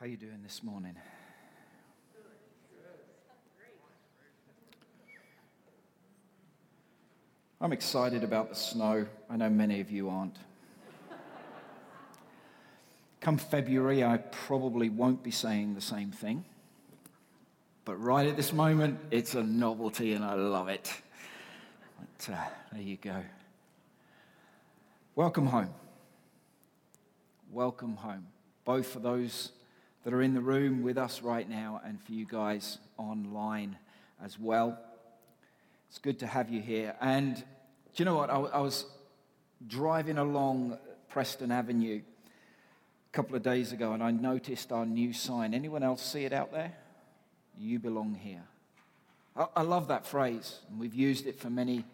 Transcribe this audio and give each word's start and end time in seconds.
How 0.00 0.06
you 0.06 0.16
doing 0.16 0.38
this 0.44 0.62
morning? 0.62 0.94
I'm 7.60 7.72
excited 7.72 8.22
about 8.22 8.48
the 8.48 8.54
snow. 8.54 9.08
I 9.28 9.36
know 9.36 9.50
many 9.50 9.80
of 9.80 9.90
you 9.90 10.08
aren't. 10.08 10.36
Come 13.20 13.38
February, 13.38 14.04
I 14.04 14.18
probably 14.18 14.88
won't 14.88 15.24
be 15.24 15.32
saying 15.32 15.74
the 15.74 15.80
same 15.80 16.12
thing. 16.12 16.44
But 17.84 17.96
right 17.96 18.28
at 18.28 18.36
this 18.36 18.52
moment, 18.52 19.00
it's 19.10 19.34
a 19.34 19.42
novelty 19.42 20.12
and 20.12 20.24
I 20.24 20.34
love 20.34 20.68
it. 20.68 20.94
But 21.98 22.34
uh, 22.34 22.44
there 22.70 22.82
you 22.82 22.98
go. 22.98 23.24
Welcome 25.16 25.46
home. 25.46 25.74
Welcome 27.50 27.96
home. 27.96 28.28
Both 28.64 28.86
for 28.86 29.00
those 29.00 29.50
that 30.08 30.14
are 30.14 30.22
in 30.22 30.32
the 30.32 30.40
room 30.40 30.82
with 30.82 30.96
us 30.96 31.20
right 31.20 31.46
now 31.46 31.82
and 31.84 32.02
for 32.02 32.12
you 32.12 32.24
guys 32.24 32.78
online 32.96 33.76
as 34.24 34.38
well. 34.38 34.78
It's 35.90 35.98
good 35.98 36.18
to 36.20 36.26
have 36.26 36.48
you 36.48 36.62
here. 36.62 36.96
And 36.98 37.36
do 37.36 37.42
you 37.96 38.04
know 38.06 38.14
what? 38.14 38.30
I, 38.30 38.36
I 38.38 38.60
was 38.60 38.86
driving 39.66 40.16
along 40.16 40.78
Preston 41.10 41.52
Avenue 41.52 42.00
a 42.00 43.12
couple 43.12 43.36
of 43.36 43.42
days 43.42 43.72
ago 43.72 43.92
and 43.92 44.02
I 44.02 44.10
noticed 44.10 44.72
our 44.72 44.86
new 44.86 45.12
sign. 45.12 45.52
Anyone 45.52 45.82
else 45.82 46.00
see 46.00 46.24
it 46.24 46.32
out 46.32 46.52
there? 46.52 46.72
You 47.58 47.78
belong 47.78 48.14
here. 48.14 48.44
I, 49.36 49.48
I 49.56 49.60
love 49.60 49.88
that 49.88 50.06
phrase, 50.06 50.60
and 50.70 50.80
we've 50.80 50.94
used 50.94 51.26
it 51.26 51.38
for 51.38 51.50
many, 51.50 51.84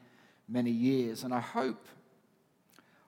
many 0.49 0.71
years. 0.71 1.25
And 1.25 1.35
I 1.35 1.41
hope, 1.41 1.85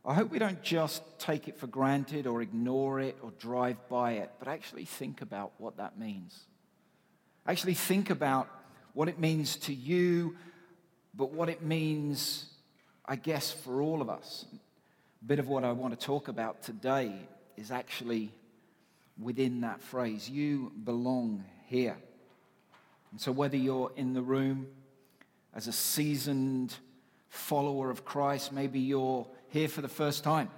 I 0.08 0.14
hope 0.14 0.30
we 0.30 0.38
don't 0.38 0.62
just 0.62 1.02
take 1.18 1.48
it 1.48 1.58
for 1.58 1.66
granted 1.66 2.28
or 2.28 2.40
ignore 2.40 3.00
it 3.00 3.18
or 3.22 3.32
drive 3.40 3.76
by 3.88 4.12
it, 4.12 4.30
but 4.38 4.46
actually 4.46 4.84
think 4.84 5.20
about 5.20 5.50
what 5.58 5.78
that 5.78 5.98
means. 5.98 6.44
Actually, 7.44 7.74
think 7.74 8.10
about 8.10 8.48
what 8.92 9.08
it 9.08 9.18
means 9.18 9.56
to 9.56 9.74
you, 9.74 10.36
but 11.12 11.32
what 11.32 11.48
it 11.48 11.60
means, 11.62 12.46
I 13.04 13.16
guess, 13.16 13.50
for 13.50 13.82
all 13.82 14.00
of 14.00 14.08
us. 14.08 14.46
A 15.22 15.24
bit 15.24 15.40
of 15.40 15.48
what 15.48 15.64
I 15.64 15.72
want 15.72 15.98
to 15.98 16.06
talk 16.06 16.28
about 16.28 16.62
today 16.62 17.12
is 17.56 17.72
actually 17.72 18.32
within 19.20 19.62
that 19.62 19.80
phrase. 19.80 20.30
You 20.30 20.70
belong 20.84 21.44
here. 21.66 21.96
And 23.10 23.20
so, 23.20 23.32
whether 23.32 23.56
you're 23.56 23.90
in 23.96 24.12
the 24.12 24.22
room 24.22 24.68
as 25.52 25.66
a 25.66 25.72
seasoned 25.72 26.76
follower 27.28 27.90
of 27.90 28.04
Christ, 28.04 28.52
maybe 28.52 28.78
you're 28.78 29.26
here 29.56 29.68
for 29.68 29.80
the 29.80 29.88
first 29.88 30.22
time 30.22 30.50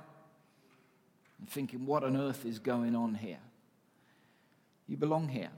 and 1.39 1.49
thinking, 1.49 1.87
what 1.87 2.03
on 2.03 2.17
earth 2.17 2.45
is 2.45 2.59
going 2.59 2.97
on 2.97 3.15
here? 3.15 3.39
You 4.89 4.97
belong 4.97 5.29
here. 5.29 5.51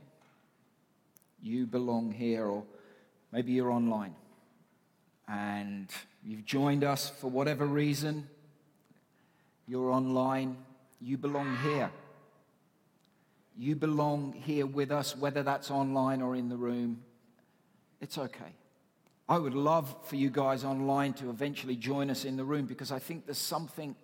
You 1.43 1.67
belong 1.67 2.13
here, 2.13 2.45
or 2.45 2.65
maybe 3.33 3.53
you're 3.53 3.71
online 3.71 4.15
and 5.27 5.89
you've 6.23 6.45
joined 6.45 6.85
us 6.85 7.09
for 7.09 7.31
whatever 7.31 7.65
reason. 7.65 8.29
You're 9.67 9.91
online. 9.91 10.57
You 11.01 11.17
belong 11.17 11.57
here. 11.63 11.91
You 13.57 13.75
belong 13.75 14.33
here 14.33 14.67
with 14.67 14.91
us, 14.91 15.17
whether 15.17 15.43
that's 15.43 15.71
online 15.71 16.21
or 16.21 16.37
in 16.37 16.49
the 16.49 16.57
room. 16.57 17.03
It's 18.01 18.19
okay. 18.19 18.53
I 19.31 19.39
would 19.39 19.55
love 19.55 19.95
for 20.07 20.17
you 20.17 20.29
guys 20.29 20.65
online 20.65 21.13
to 21.15 21.31
eventually 21.31 21.77
join 21.77 22.11
us 22.11 22.25
in 22.25 22.37
the 22.37 22.45
room 22.45 22.67
because 22.67 22.91
I 22.91 22.99
think 22.99 23.27
there's 23.27 23.39
something 23.39 23.95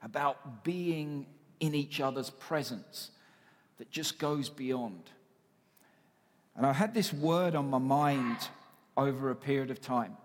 about 0.00 0.62
being 0.62 1.26
in 1.58 1.74
each 1.74 2.00
other's 2.00 2.30
presence 2.30 3.10
that 3.78 3.90
just 3.90 4.20
goes 4.20 4.48
beyond. 4.48 5.02
And 6.54 6.64
I 6.64 6.72
had 6.72 6.94
this 6.94 7.12
word 7.12 7.56
on 7.56 7.68
my 7.68 7.78
mind 7.78 8.36
over 8.96 9.30
a 9.30 9.34
period 9.34 9.72
of 9.72 9.80
time. 9.80 10.16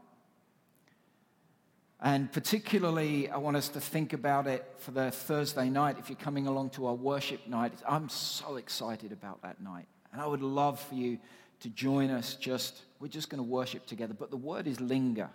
And 2.00 2.32
particularly, 2.32 3.32
I 3.32 3.38
want 3.38 3.58
us 3.58 3.70
to 3.70 3.82
think 3.82 4.14
about 4.14 4.46
it 4.46 4.64
for 4.78 4.92
the 4.92 5.10
Thursday 5.10 5.72
night. 5.72 5.98
If 5.98 6.08
you're 6.08 6.18
coming 6.18 6.46
along 6.46 6.70
to 6.72 6.86
our 6.86 6.94
worship 6.94 7.48
night, 7.48 7.74
I'm 7.88 8.10
so 8.10 8.58
excited 8.58 9.12
about 9.12 9.42
that 9.42 9.60
night. 9.60 9.88
And 10.14 10.22
I 10.22 10.28
would 10.28 10.44
love 10.44 10.80
for 10.80 10.94
you 10.94 11.18
to 11.62 11.70
join 11.70 12.12
us. 12.12 12.36
Just, 12.36 12.84
we're 13.02 13.08
just 13.08 13.30
going 13.30 13.44
to 13.44 13.50
worship 13.50 13.86
together. 13.86 14.14
But 14.14 14.30
the 14.30 14.38
word 14.38 14.68
is 14.68 14.80
linger. 14.80 15.30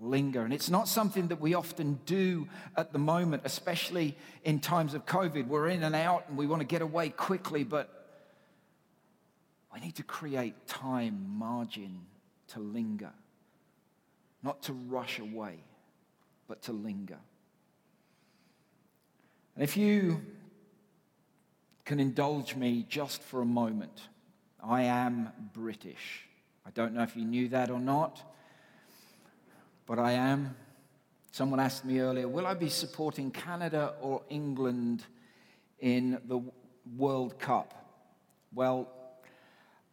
Linger. 0.00 0.42
And 0.42 0.52
it's 0.52 0.70
not 0.70 0.88
something 0.88 1.28
that 1.28 1.40
we 1.40 1.54
often 1.54 2.00
do 2.06 2.48
at 2.76 2.92
the 2.92 2.98
moment, 2.98 3.42
especially 3.44 4.16
in 4.44 4.60
times 4.60 4.94
of 4.94 5.06
COVID. 5.06 5.46
We're 5.46 5.68
in 5.68 5.82
and 5.82 5.94
out 5.94 6.24
and 6.28 6.36
we 6.36 6.46
want 6.46 6.60
to 6.60 6.66
get 6.66 6.82
away 6.82 7.10
quickly, 7.10 7.62
but 7.62 7.92
we 9.72 9.80
need 9.80 9.96
to 9.96 10.02
create 10.02 10.66
time, 10.66 11.38
margin 11.38 12.00
to 12.48 12.60
linger 12.60 13.12
not 14.46 14.62
to 14.62 14.72
rush 14.72 15.18
away, 15.18 15.58
but 16.46 16.62
to 16.62 16.72
linger. 16.72 17.18
And 19.56 19.64
if 19.64 19.76
you 19.76 20.22
can 21.84 21.98
indulge 21.98 22.54
me 22.54 22.86
just 22.88 23.22
for 23.22 23.42
a 23.42 23.44
moment, 23.44 24.02
I 24.68 24.82
am 24.82 25.30
British. 25.52 26.26
I 26.66 26.70
don't 26.70 26.92
know 26.92 27.04
if 27.04 27.16
you 27.16 27.24
knew 27.24 27.48
that 27.50 27.70
or 27.70 27.78
not, 27.78 28.20
but 29.86 30.00
I 30.00 30.12
am. 30.12 30.56
Someone 31.30 31.60
asked 31.60 31.84
me 31.84 32.00
earlier, 32.00 32.26
will 32.26 32.48
I 32.48 32.54
be 32.54 32.68
supporting 32.68 33.30
Canada 33.30 33.94
or 34.00 34.22
England 34.28 35.04
in 35.78 36.18
the 36.26 36.40
World 36.96 37.38
Cup? 37.38 37.74
Well, 38.52 38.88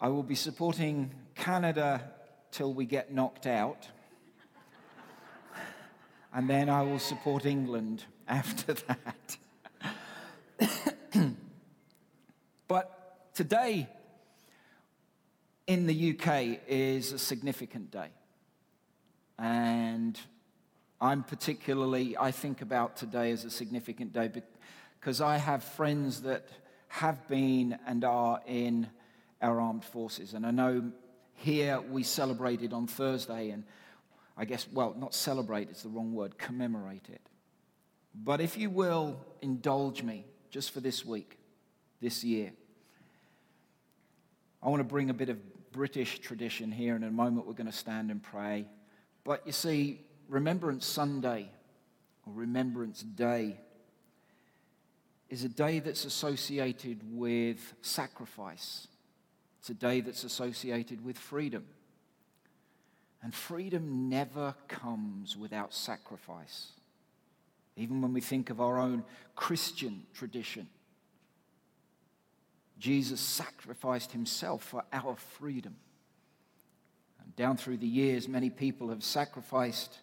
I 0.02 0.08
will 0.08 0.24
be 0.24 0.34
supporting 0.34 1.14
Canada 1.36 2.12
till 2.50 2.74
we 2.74 2.86
get 2.86 3.14
knocked 3.14 3.46
out 3.46 3.88
and 6.34 6.50
then 6.50 6.68
I 6.68 6.82
will 6.82 7.00
support 7.00 7.46
England 7.46 8.06
after 8.28 8.74
that. 8.74 9.38
but 12.68 13.34
today 13.36 13.88
in 15.68 15.88
the 15.88 16.12
UK 16.12 16.60
is 16.68 17.12
a 17.14 17.20
significant 17.20 17.92
day. 17.92 18.10
And 19.40 20.20
I'm 21.00 21.24
particularly, 21.24 22.18
I 22.18 22.32
think 22.32 22.62
about 22.62 22.98
today 22.98 23.32
as 23.32 23.46
a 23.46 23.50
significant 23.50 24.14
day 24.14 24.32
because 25.00 25.22
I 25.22 25.38
have 25.38 25.64
friends 25.64 26.22
that 26.22 26.48
have 26.88 27.28
been 27.28 27.78
and 27.88 28.04
are 28.04 28.42
in 28.46 28.88
our 29.42 29.60
armed 29.60 29.84
forces. 29.84 30.34
And 30.34 30.46
I 30.46 30.52
know 30.52 30.92
here 31.36 31.82
we 31.82 32.04
celebrated 32.04 32.72
on 32.72 32.88
Thursday, 32.88 33.50
and 33.50 33.64
I 34.38 34.46
guess, 34.46 34.68
well, 34.72 34.96
not 34.98 35.14
celebrate, 35.14 35.70
it's 35.70 35.84
the 35.84 35.90
wrong 35.90 36.14
word, 36.14 36.38
commemorate 36.38 37.10
it. 37.10 37.22
But 38.16 38.42
if 38.42 38.58
you 38.58 38.70
will 38.70 39.20
indulge 39.42 40.04
me 40.04 40.26
just 40.52 40.72
for 40.72 40.80
this 40.80 41.04
week, 41.04 41.38
this 42.00 42.24
year, 42.24 42.54
I 44.62 44.70
want 44.70 44.80
to 44.80 44.86
bring 44.86 45.10
a 45.10 45.14
bit 45.14 45.30
of 45.30 45.38
British 45.74 46.20
tradition 46.20 46.72
here. 46.72 46.96
And 46.96 47.04
in 47.04 47.10
a 47.10 47.14
moment, 47.14 47.46
we're 47.46 47.54
going 47.54 47.66
to 47.66 47.78
stand 47.78 48.12
and 48.12 48.24
pray. 48.24 48.66
But 49.26 49.46
you 49.46 49.52
see, 49.52 50.00
Remembrance 50.30 50.86
Sunday 50.86 51.50
or 52.26 52.34
Remembrance 52.34 53.02
Day 53.02 53.58
is 55.30 55.44
a 55.44 55.50
day 55.50 55.80
that's 55.80 56.06
associated 56.06 57.02
with 57.12 57.74
sacrifice, 57.82 58.88
it's 59.60 59.70
a 59.70 59.74
day 59.74 60.00
that's 60.00 60.24
associated 60.24 61.04
with 61.04 61.18
freedom. 61.18 61.66
And 63.24 63.34
freedom 63.34 64.10
never 64.10 64.54
comes 64.68 65.38
without 65.38 65.74
sacrifice. 65.74 66.74
Even 67.78 68.02
when 68.02 68.12
we 68.12 68.20
think 68.20 68.50
of 68.50 68.60
our 68.60 68.78
own 68.78 69.06
Christian 69.34 70.04
tradition, 70.14 70.68
Jesus 72.84 73.22
sacrificed 73.22 74.12
himself 74.12 74.62
for 74.62 74.84
our 74.92 75.16
freedom. 75.16 75.74
And 77.24 77.34
down 77.38 77.56
through 77.56 77.78
the 77.78 77.88
years, 77.88 78.28
many 78.28 78.50
people 78.50 78.90
have 78.90 79.06
sacrificed 79.06 80.00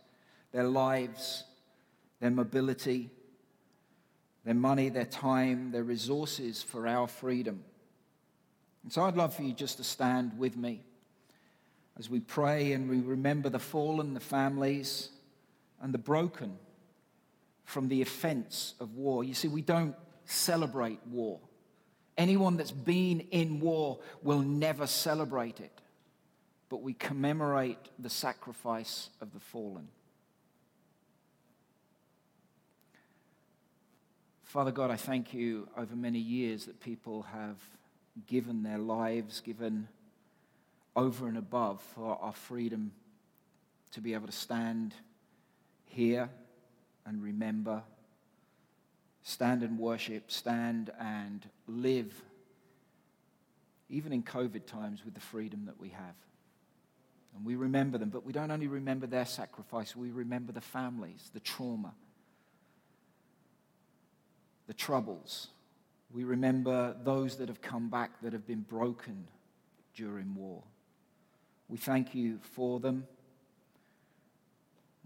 their 0.50 0.64
lives, 0.64 1.44
their 2.20 2.30
mobility, 2.30 3.10
their 4.46 4.54
money, 4.54 4.88
their 4.88 5.04
time, 5.04 5.72
their 5.72 5.82
resources 5.82 6.62
for 6.62 6.88
our 6.88 7.06
freedom. 7.06 7.62
And 8.82 8.90
so 8.90 9.02
I'd 9.02 9.14
love 9.14 9.34
for 9.34 9.42
you 9.42 9.52
just 9.52 9.76
to 9.76 9.84
stand 9.84 10.38
with 10.38 10.56
me 10.56 10.82
as 11.98 12.08
we 12.08 12.20
pray 12.20 12.72
and 12.72 12.88
we 12.88 13.00
remember 13.00 13.50
the 13.50 13.58
fallen, 13.58 14.14
the 14.14 14.20
families, 14.20 15.10
and 15.82 15.92
the 15.92 15.98
broken 15.98 16.56
from 17.62 17.88
the 17.88 18.00
offense 18.00 18.72
of 18.80 18.94
war. 18.94 19.22
You 19.22 19.34
see, 19.34 19.48
we 19.48 19.60
don't 19.60 19.94
celebrate 20.24 21.00
war. 21.06 21.40
Anyone 22.18 22.56
that's 22.56 22.70
been 22.70 23.20
in 23.30 23.60
war 23.60 23.98
will 24.22 24.40
never 24.40 24.86
celebrate 24.86 25.60
it, 25.60 25.80
but 26.68 26.82
we 26.82 26.92
commemorate 26.92 27.78
the 27.98 28.10
sacrifice 28.10 29.10
of 29.20 29.32
the 29.32 29.40
fallen. 29.40 29.88
Father 34.42 34.72
God, 34.72 34.90
I 34.90 34.96
thank 34.96 35.32
you 35.32 35.68
over 35.76 35.94
many 35.94 36.18
years 36.18 36.66
that 36.66 36.80
people 36.80 37.22
have 37.22 37.56
given 38.26 38.64
their 38.64 38.78
lives, 38.78 39.40
given 39.40 39.86
over 40.96 41.28
and 41.28 41.38
above 41.38 41.80
for 41.94 42.18
our 42.20 42.32
freedom 42.32 42.92
to 43.92 44.00
be 44.00 44.14
able 44.14 44.26
to 44.26 44.32
stand 44.32 44.94
here 45.86 46.28
and 47.06 47.22
remember, 47.22 47.82
stand 49.22 49.62
and 49.62 49.78
worship, 49.78 50.30
stand 50.30 50.90
and 50.98 51.48
live, 51.70 52.14
even 53.88 54.12
in 54.12 54.22
COVID 54.22 54.66
times, 54.66 55.04
with 55.04 55.14
the 55.14 55.20
freedom 55.20 55.64
that 55.66 55.78
we 55.80 55.88
have. 55.90 56.14
And 57.36 57.44
we 57.44 57.56
remember 57.56 57.98
them, 57.98 58.10
but 58.10 58.24
we 58.24 58.32
don't 58.32 58.50
only 58.50 58.66
remember 58.66 59.06
their 59.06 59.24
sacrifice, 59.24 59.94
we 59.94 60.10
remember 60.10 60.52
the 60.52 60.60
families, 60.60 61.30
the 61.32 61.40
trauma, 61.40 61.94
the 64.66 64.74
troubles. 64.74 65.48
We 66.12 66.24
remember 66.24 66.96
those 67.04 67.36
that 67.36 67.48
have 67.48 67.62
come 67.62 67.88
back 67.88 68.20
that 68.22 68.32
have 68.32 68.46
been 68.46 68.62
broken 68.62 69.28
during 69.94 70.34
war. 70.34 70.64
We 71.68 71.78
thank 71.78 72.14
you 72.14 72.40
for 72.54 72.80
them. 72.80 73.06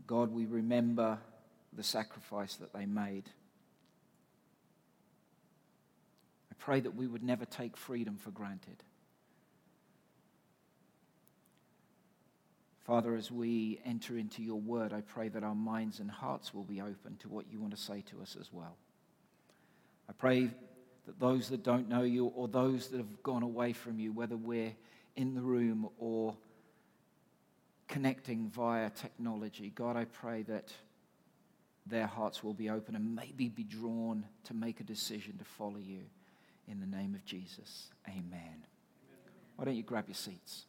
God, 0.06 0.32
we 0.32 0.46
remember 0.46 1.18
the 1.74 1.82
sacrifice 1.82 2.56
that 2.56 2.72
they 2.72 2.86
made. 2.86 3.24
I 6.50 6.53
pray 6.64 6.80
that 6.80 6.96
we 6.96 7.06
would 7.06 7.22
never 7.22 7.44
take 7.44 7.76
freedom 7.76 8.16
for 8.16 8.30
granted. 8.30 8.82
Father, 12.86 13.14
as 13.14 13.30
we 13.30 13.80
enter 13.84 14.16
into 14.16 14.42
your 14.42 14.58
word, 14.58 14.90
I 14.90 15.02
pray 15.02 15.28
that 15.28 15.42
our 15.42 15.54
minds 15.54 16.00
and 16.00 16.10
hearts 16.10 16.54
will 16.54 16.64
be 16.64 16.80
open 16.80 17.16
to 17.18 17.28
what 17.28 17.44
you 17.50 17.60
want 17.60 17.76
to 17.76 17.80
say 17.80 18.02
to 18.10 18.22
us 18.22 18.34
as 18.40 18.50
well. 18.50 18.76
I 20.08 20.14
pray 20.14 20.50
that 21.04 21.20
those 21.20 21.50
that 21.50 21.62
don't 21.62 21.86
know 21.86 22.02
you 22.02 22.26
or 22.28 22.48
those 22.48 22.88
that 22.88 22.96
have 22.96 23.22
gone 23.22 23.42
away 23.42 23.74
from 23.74 23.98
you, 23.98 24.12
whether 24.12 24.36
we're 24.36 24.74
in 25.16 25.34
the 25.34 25.42
room 25.42 25.90
or 25.98 26.34
connecting 27.88 28.48
via 28.48 28.88
technology, 28.88 29.70
God, 29.74 29.98
I 29.98 30.06
pray 30.06 30.42
that 30.44 30.72
their 31.84 32.06
hearts 32.06 32.42
will 32.42 32.54
be 32.54 32.70
open 32.70 32.96
and 32.96 33.14
maybe 33.14 33.50
be 33.50 33.64
drawn 33.64 34.24
to 34.44 34.54
make 34.54 34.80
a 34.80 34.84
decision 34.84 35.36
to 35.36 35.44
follow 35.44 35.78
you. 35.78 36.04
In 36.66 36.80
the 36.80 36.86
name 36.86 37.14
of 37.14 37.24
Jesus, 37.24 37.88
amen. 38.08 38.66
Why 39.56 39.64
don't 39.64 39.76
you 39.76 39.82
grab 39.82 40.08
your 40.08 40.14
seats? 40.14 40.64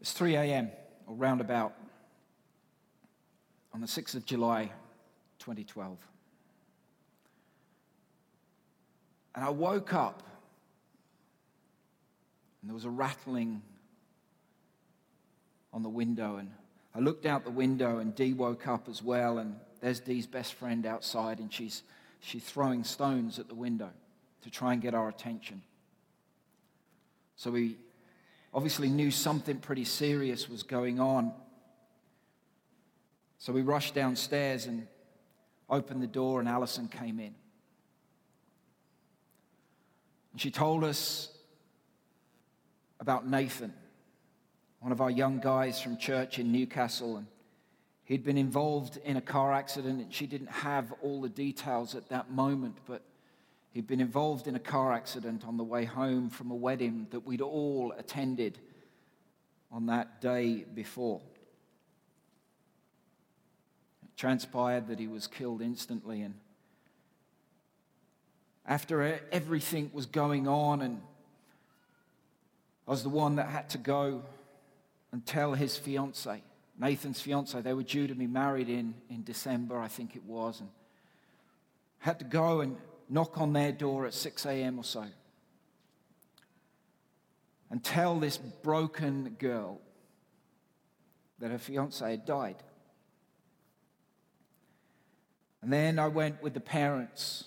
It's 0.00 0.12
3 0.12 0.36
a.m. 0.36 0.70
or 1.06 1.14
roundabout 1.14 1.74
on 3.74 3.80
the 3.80 3.86
6th 3.86 4.14
of 4.14 4.24
July, 4.24 4.72
2012. 5.38 5.98
And 9.34 9.44
I 9.44 9.50
woke 9.50 9.92
up 9.92 10.22
and 12.60 12.70
there 12.70 12.74
was 12.74 12.86
a 12.86 12.90
rattling 12.90 13.62
on 15.72 15.82
the 15.82 15.88
window. 15.88 16.36
And 16.36 16.50
I 16.94 17.00
looked 17.00 17.26
out 17.26 17.44
the 17.44 17.50
window 17.50 17.98
and 17.98 18.14
Dee 18.14 18.32
woke 18.32 18.66
up 18.66 18.88
as 18.88 19.02
well. 19.02 19.38
And 19.38 19.56
there's 19.80 20.00
Dee's 20.00 20.26
best 20.26 20.54
friend 20.54 20.86
outside 20.86 21.38
and 21.38 21.52
she's, 21.52 21.82
she's 22.20 22.44
throwing 22.44 22.84
stones 22.84 23.38
at 23.38 23.48
the 23.48 23.54
window 23.54 23.90
to 24.42 24.50
try 24.50 24.72
and 24.72 24.82
get 24.82 24.94
our 24.94 25.08
attention. 25.08 25.62
So 27.36 27.50
we 27.50 27.76
obviously 28.52 28.88
knew 28.88 29.10
something 29.10 29.58
pretty 29.58 29.84
serious 29.84 30.48
was 30.48 30.62
going 30.62 30.98
on. 30.98 31.32
So 33.38 33.52
we 33.52 33.62
rushed 33.62 33.94
downstairs 33.94 34.66
and 34.66 34.86
opened 35.70 36.02
the 36.02 36.08
door, 36.08 36.40
and 36.40 36.48
Allison 36.48 36.88
came 36.88 37.20
in. 37.20 37.34
And 40.32 40.40
she 40.40 40.50
told 40.50 40.82
us 40.82 41.30
about 43.00 43.28
Nathan, 43.28 43.72
one 44.80 44.92
of 44.92 45.00
our 45.00 45.10
young 45.10 45.40
guys 45.40 45.80
from 45.80 45.96
church 45.96 46.38
in 46.38 46.52
Newcastle. 46.52 47.16
And 47.16 47.26
he'd 48.04 48.24
been 48.24 48.38
involved 48.38 48.98
in 49.04 49.16
a 49.16 49.20
car 49.20 49.52
accident, 49.52 50.00
and 50.00 50.12
she 50.12 50.26
didn't 50.26 50.50
have 50.50 50.92
all 51.02 51.20
the 51.20 51.28
details 51.28 51.94
at 51.94 52.08
that 52.10 52.30
moment, 52.30 52.76
but 52.86 53.02
He'd 53.78 53.86
been 53.86 54.00
involved 54.00 54.48
in 54.48 54.56
a 54.56 54.58
car 54.58 54.92
accident 54.92 55.46
on 55.46 55.56
the 55.56 55.64
way 55.64 55.84
home 55.84 56.30
from 56.30 56.50
a 56.50 56.54
wedding 56.54 57.06
that 57.10 57.20
we'd 57.20 57.40
all 57.40 57.94
attended 57.96 58.58
on 59.70 59.86
that 59.86 60.20
day 60.20 60.64
before. 60.74 61.20
It 64.02 64.16
transpired 64.16 64.88
that 64.88 64.98
he 64.98 65.06
was 65.06 65.26
killed 65.26 65.60
instantly, 65.60 66.22
and 66.22 66.34
after 68.66 69.20
everything 69.30 69.90
was 69.92 70.06
going 70.06 70.48
on, 70.48 70.82
and 70.82 71.00
I 72.86 72.90
was 72.90 73.02
the 73.02 73.10
one 73.10 73.36
that 73.36 73.48
had 73.48 73.70
to 73.70 73.78
go 73.78 74.22
and 75.12 75.24
tell 75.24 75.54
his 75.54 75.76
fiance, 75.76 76.42
Nathan's 76.78 77.20
fiance, 77.20 77.60
they 77.60 77.74
were 77.74 77.82
due 77.82 78.06
to 78.06 78.14
be 78.14 78.26
married 78.26 78.68
in, 78.68 78.94
in 79.10 79.24
December, 79.24 79.80
I 79.80 79.88
think 79.88 80.16
it 80.16 80.24
was, 80.24 80.60
and 80.60 80.68
had 81.98 82.18
to 82.20 82.24
go 82.24 82.60
and 82.60 82.76
knock 83.08 83.38
on 83.38 83.52
their 83.52 83.72
door 83.72 84.06
at 84.06 84.14
6 84.14 84.46
a.m. 84.46 84.78
or 84.78 84.84
so 84.84 85.04
and 87.70 87.82
tell 87.82 88.18
this 88.18 88.38
broken 88.38 89.36
girl 89.38 89.80
that 91.38 91.50
her 91.50 91.58
fiance 91.58 92.08
had 92.08 92.24
died. 92.24 92.56
And 95.62 95.72
then 95.72 95.98
I 95.98 96.08
went 96.08 96.42
with 96.42 96.54
the 96.54 96.60
parents 96.60 97.44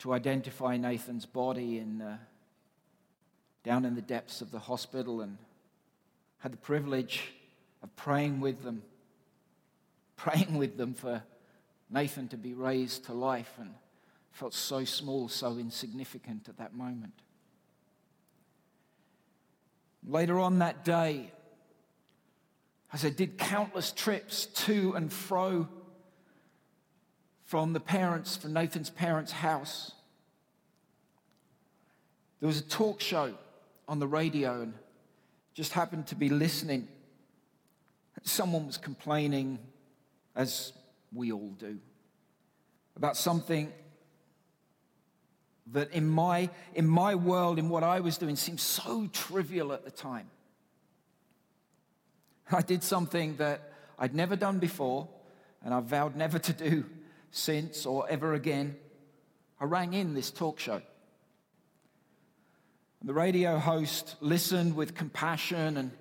to 0.00 0.12
identify 0.12 0.76
Nathan's 0.76 1.26
body 1.26 1.78
in, 1.78 2.02
uh, 2.02 2.18
down 3.64 3.84
in 3.84 3.94
the 3.94 4.02
depths 4.02 4.40
of 4.40 4.50
the 4.50 4.58
hospital 4.58 5.20
and 5.20 5.38
had 6.38 6.52
the 6.52 6.58
privilege 6.58 7.32
of 7.82 7.94
praying 7.96 8.40
with 8.40 8.62
them, 8.62 8.82
praying 10.16 10.56
with 10.56 10.76
them 10.76 10.94
for 10.94 11.22
Nathan 11.90 12.28
to 12.28 12.36
be 12.36 12.54
raised 12.54 13.06
to 13.06 13.12
life 13.12 13.52
and 13.58 13.74
felt 14.32 14.54
so 14.54 14.84
small, 14.84 15.28
so 15.28 15.58
insignificant 15.58 16.48
at 16.48 16.58
that 16.58 16.74
moment. 16.74 17.14
Later 20.06 20.38
on 20.38 20.60
that 20.60 20.84
day, 20.84 21.32
as 22.92 23.04
I 23.04 23.10
did 23.10 23.36
countless 23.36 23.92
trips 23.92 24.46
to 24.46 24.94
and 24.94 25.12
fro 25.12 25.68
from 27.44 27.72
the 27.72 27.80
parents, 27.80 28.36
from 28.36 28.52
Nathan's 28.52 28.90
parents' 28.90 29.32
house, 29.32 29.92
there 32.40 32.46
was 32.46 32.60
a 32.60 32.64
talk 32.64 33.00
show 33.00 33.34
on 33.88 33.98
the 33.98 34.06
radio 34.06 34.62
and 34.62 34.74
just 35.58 35.72
happened 35.72 36.06
to 36.06 36.14
be 36.14 36.28
listening. 36.28 36.86
Someone 38.22 38.68
was 38.68 38.76
complaining, 38.76 39.58
as 40.36 40.72
we 41.12 41.32
all 41.32 41.50
do, 41.58 41.80
about 42.94 43.16
something 43.16 43.72
that 45.72 45.90
in 45.90 46.08
my, 46.08 46.48
in 46.76 46.86
my 46.86 47.16
world, 47.16 47.58
in 47.58 47.68
what 47.70 47.82
I 47.82 47.98
was 47.98 48.18
doing, 48.18 48.36
seemed 48.36 48.60
so 48.60 49.08
trivial 49.12 49.72
at 49.72 49.84
the 49.84 49.90
time. 49.90 50.30
I 52.52 52.62
did 52.62 52.84
something 52.84 53.34
that 53.38 53.72
I'd 53.98 54.14
never 54.14 54.36
done 54.36 54.60
before, 54.60 55.08
and 55.64 55.74
I've 55.74 55.86
vowed 55.86 56.14
never 56.14 56.38
to 56.38 56.52
do 56.52 56.84
since 57.32 57.84
or 57.84 58.08
ever 58.08 58.34
again. 58.34 58.76
I 59.58 59.64
rang 59.64 59.92
in 59.92 60.14
this 60.14 60.30
talk 60.30 60.60
show. 60.60 60.82
The 63.04 63.14
radio 63.14 63.58
host 63.58 64.16
listened 64.20 64.74
with 64.74 64.94
compassion 64.94 65.76
and 65.76 65.92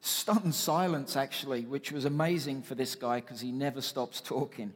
stunned 0.00 0.54
silence, 0.54 1.16
actually, 1.16 1.62
which 1.62 1.92
was 1.92 2.04
amazing 2.04 2.62
for 2.62 2.74
this 2.74 2.96
guy 2.96 3.20
because 3.20 3.40
he 3.40 3.52
never 3.52 3.80
stops 3.80 4.20
talking. 4.20 4.72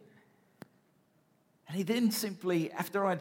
And 1.67 1.77
he 1.77 1.83
then 1.83 2.13
simply, 2.13 2.71
after 2.71 3.05
I'd 3.05 3.21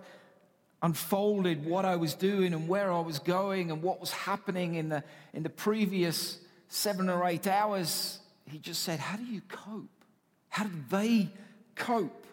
unfolded 0.83 1.65
what 1.65 1.83
I 1.83 1.95
was 1.95 2.13
doing 2.13 2.53
and 2.53 2.67
where 2.67 2.91
I 2.91 2.99
was 2.99 3.17
going 3.17 3.71
and 3.71 3.81
what 3.81 3.99
was 3.99 4.11
happening 4.11 4.75
in 4.75 4.89
the, 4.89 5.03
in 5.33 5.41
the 5.41 5.49
previous 5.49 6.39
seven 6.67 7.09
or 7.09 7.25
eight 7.25 7.47
hours, 7.47 8.19
he 8.45 8.59
just 8.59 8.83
said, 8.83 8.99
How 8.99 9.17
do 9.17 9.25
you 9.25 9.41
cope? 9.49 9.89
How 10.49 10.63
did 10.63 10.89
they 10.91 11.29
cope 11.75 12.25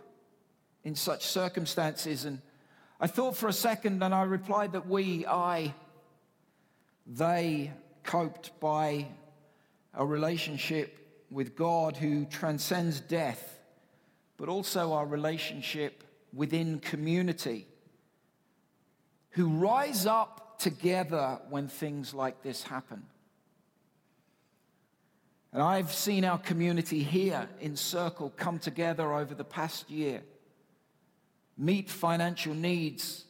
in 0.84 0.94
such 0.94 1.26
circumstances? 1.26 2.26
And 2.26 2.42
I 3.00 3.06
thought 3.06 3.36
for 3.36 3.48
a 3.48 3.52
second 3.52 4.02
and 4.02 4.14
I 4.14 4.22
replied 4.22 4.72
that 4.72 4.86
we, 4.86 5.26
I, 5.26 5.74
they 7.06 7.72
coped 8.02 8.58
by 8.60 9.06
a 9.94 10.04
relationship 10.04 10.98
with 11.30 11.56
God 11.56 11.96
who 11.96 12.24
transcends 12.24 13.00
death, 13.00 13.58
but 14.36 14.48
also 14.48 14.92
our 14.92 15.06
relationship 15.06 16.04
within 16.32 16.78
community 16.80 17.66
who 19.34 19.48
rise 19.48 20.06
up 20.06 20.58
together 20.58 21.40
when 21.50 21.66
things 21.66 22.14
like 22.14 22.42
this 22.42 22.62
happen. 22.62 23.04
And 25.52 25.60
I've 25.60 25.92
seen 25.92 26.24
our 26.24 26.38
community 26.38 27.02
here 27.02 27.48
in 27.60 27.76
Circle 27.76 28.32
come 28.36 28.58
together 28.58 29.12
over 29.12 29.34
the 29.34 29.44
past 29.44 29.90
year, 29.90 30.22
meet 31.58 31.90
financial 31.90 32.54
needs, 32.54 33.24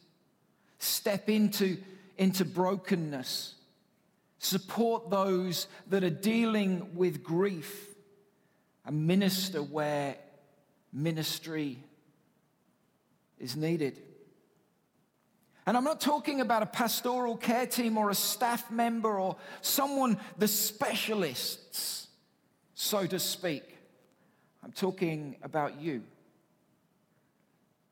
step 0.77 1.27
into, 1.27 1.77
into 2.17 2.45
brokenness, 2.45 3.54
support 4.45 5.09
those 5.09 5.67
that 5.89 6.03
are 6.03 6.09
dealing 6.09 6.95
with 6.95 7.23
grief, 7.23 7.89
and 8.85 9.07
minister 9.07 9.63
where 9.63 10.15
ministry 10.93 11.79
is 13.39 13.55
needed. 13.55 13.99
And 15.65 15.75
I'm 15.75 15.83
not 15.83 15.99
talking 15.99 16.41
about 16.41 16.61
a 16.61 16.67
pastoral 16.67 17.35
care 17.35 17.65
team 17.65 17.97
or 17.97 18.11
a 18.11 18.15
staff 18.15 18.69
member 18.69 19.19
or 19.19 19.35
someone, 19.61 20.19
the 20.37 20.47
specialists, 20.47 22.07
so 22.75 23.07
to 23.07 23.17
speak. 23.17 23.63
I'm 24.63 24.71
talking 24.71 25.37
about 25.41 25.81
you. 25.81 26.03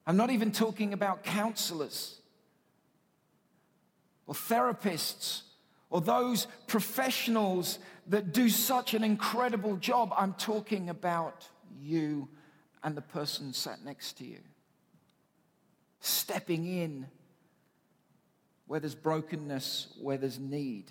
I'm 0.05 0.17
not 0.17 0.29
even 0.29 0.51
talking 0.51 0.93
about 0.93 1.23
counselors 1.23 2.19
or 4.27 4.35
therapists 4.35 5.41
or 5.93 6.01
those 6.01 6.47
professionals 6.65 7.77
that 8.07 8.33
do 8.33 8.49
such 8.49 8.95
an 8.95 9.03
incredible 9.03 9.77
job. 9.77 10.11
I'm 10.17 10.33
talking 10.33 10.89
about 10.89 11.47
you 11.79 12.27
and 12.83 12.97
the 12.97 13.01
person 13.03 13.53
sat 13.53 13.85
next 13.85 14.13
to 14.13 14.25
you. 14.25 14.39
Stepping 15.99 16.65
in 16.65 17.05
where 18.65 18.79
there's 18.79 18.95
brokenness, 18.95 19.93
where 20.01 20.17
there's 20.17 20.39
need. 20.39 20.85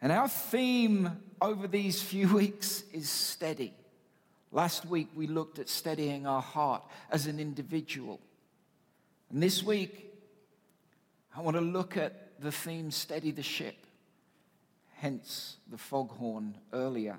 And 0.00 0.12
our 0.12 0.28
theme 0.28 1.10
over 1.42 1.66
these 1.66 2.00
few 2.00 2.28
weeks 2.36 2.84
is 2.92 3.10
steady. 3.10 3.74
Last 4.52 4.86
week 4.86 5.08
we 5.12 5.26
looked 5.26 5.58
at 5.58 5.68
steadying 5.68 6.24
our 6.24 6.40
heart 6.40 6.84
as 7.10 7.26
an 7.26 7.40
individual. 7.40 8.20
And 9.28 9.42
this 9.42 9.60
week 9.60 10.14
I 11.36 11.40
want 11.40 11.56
to 11.56 11.60
look 11.60 11.96
at 11.96 12.27
the 12.38 12.52
theme 12.52 12.90
steady 12.90 13.30
the 13.30 13.42
ship, 13.42 13.76
hence 14.94 15.56
the 15.70 15.78
foghorn 15.78 16.56
earlier. 16.72 17.18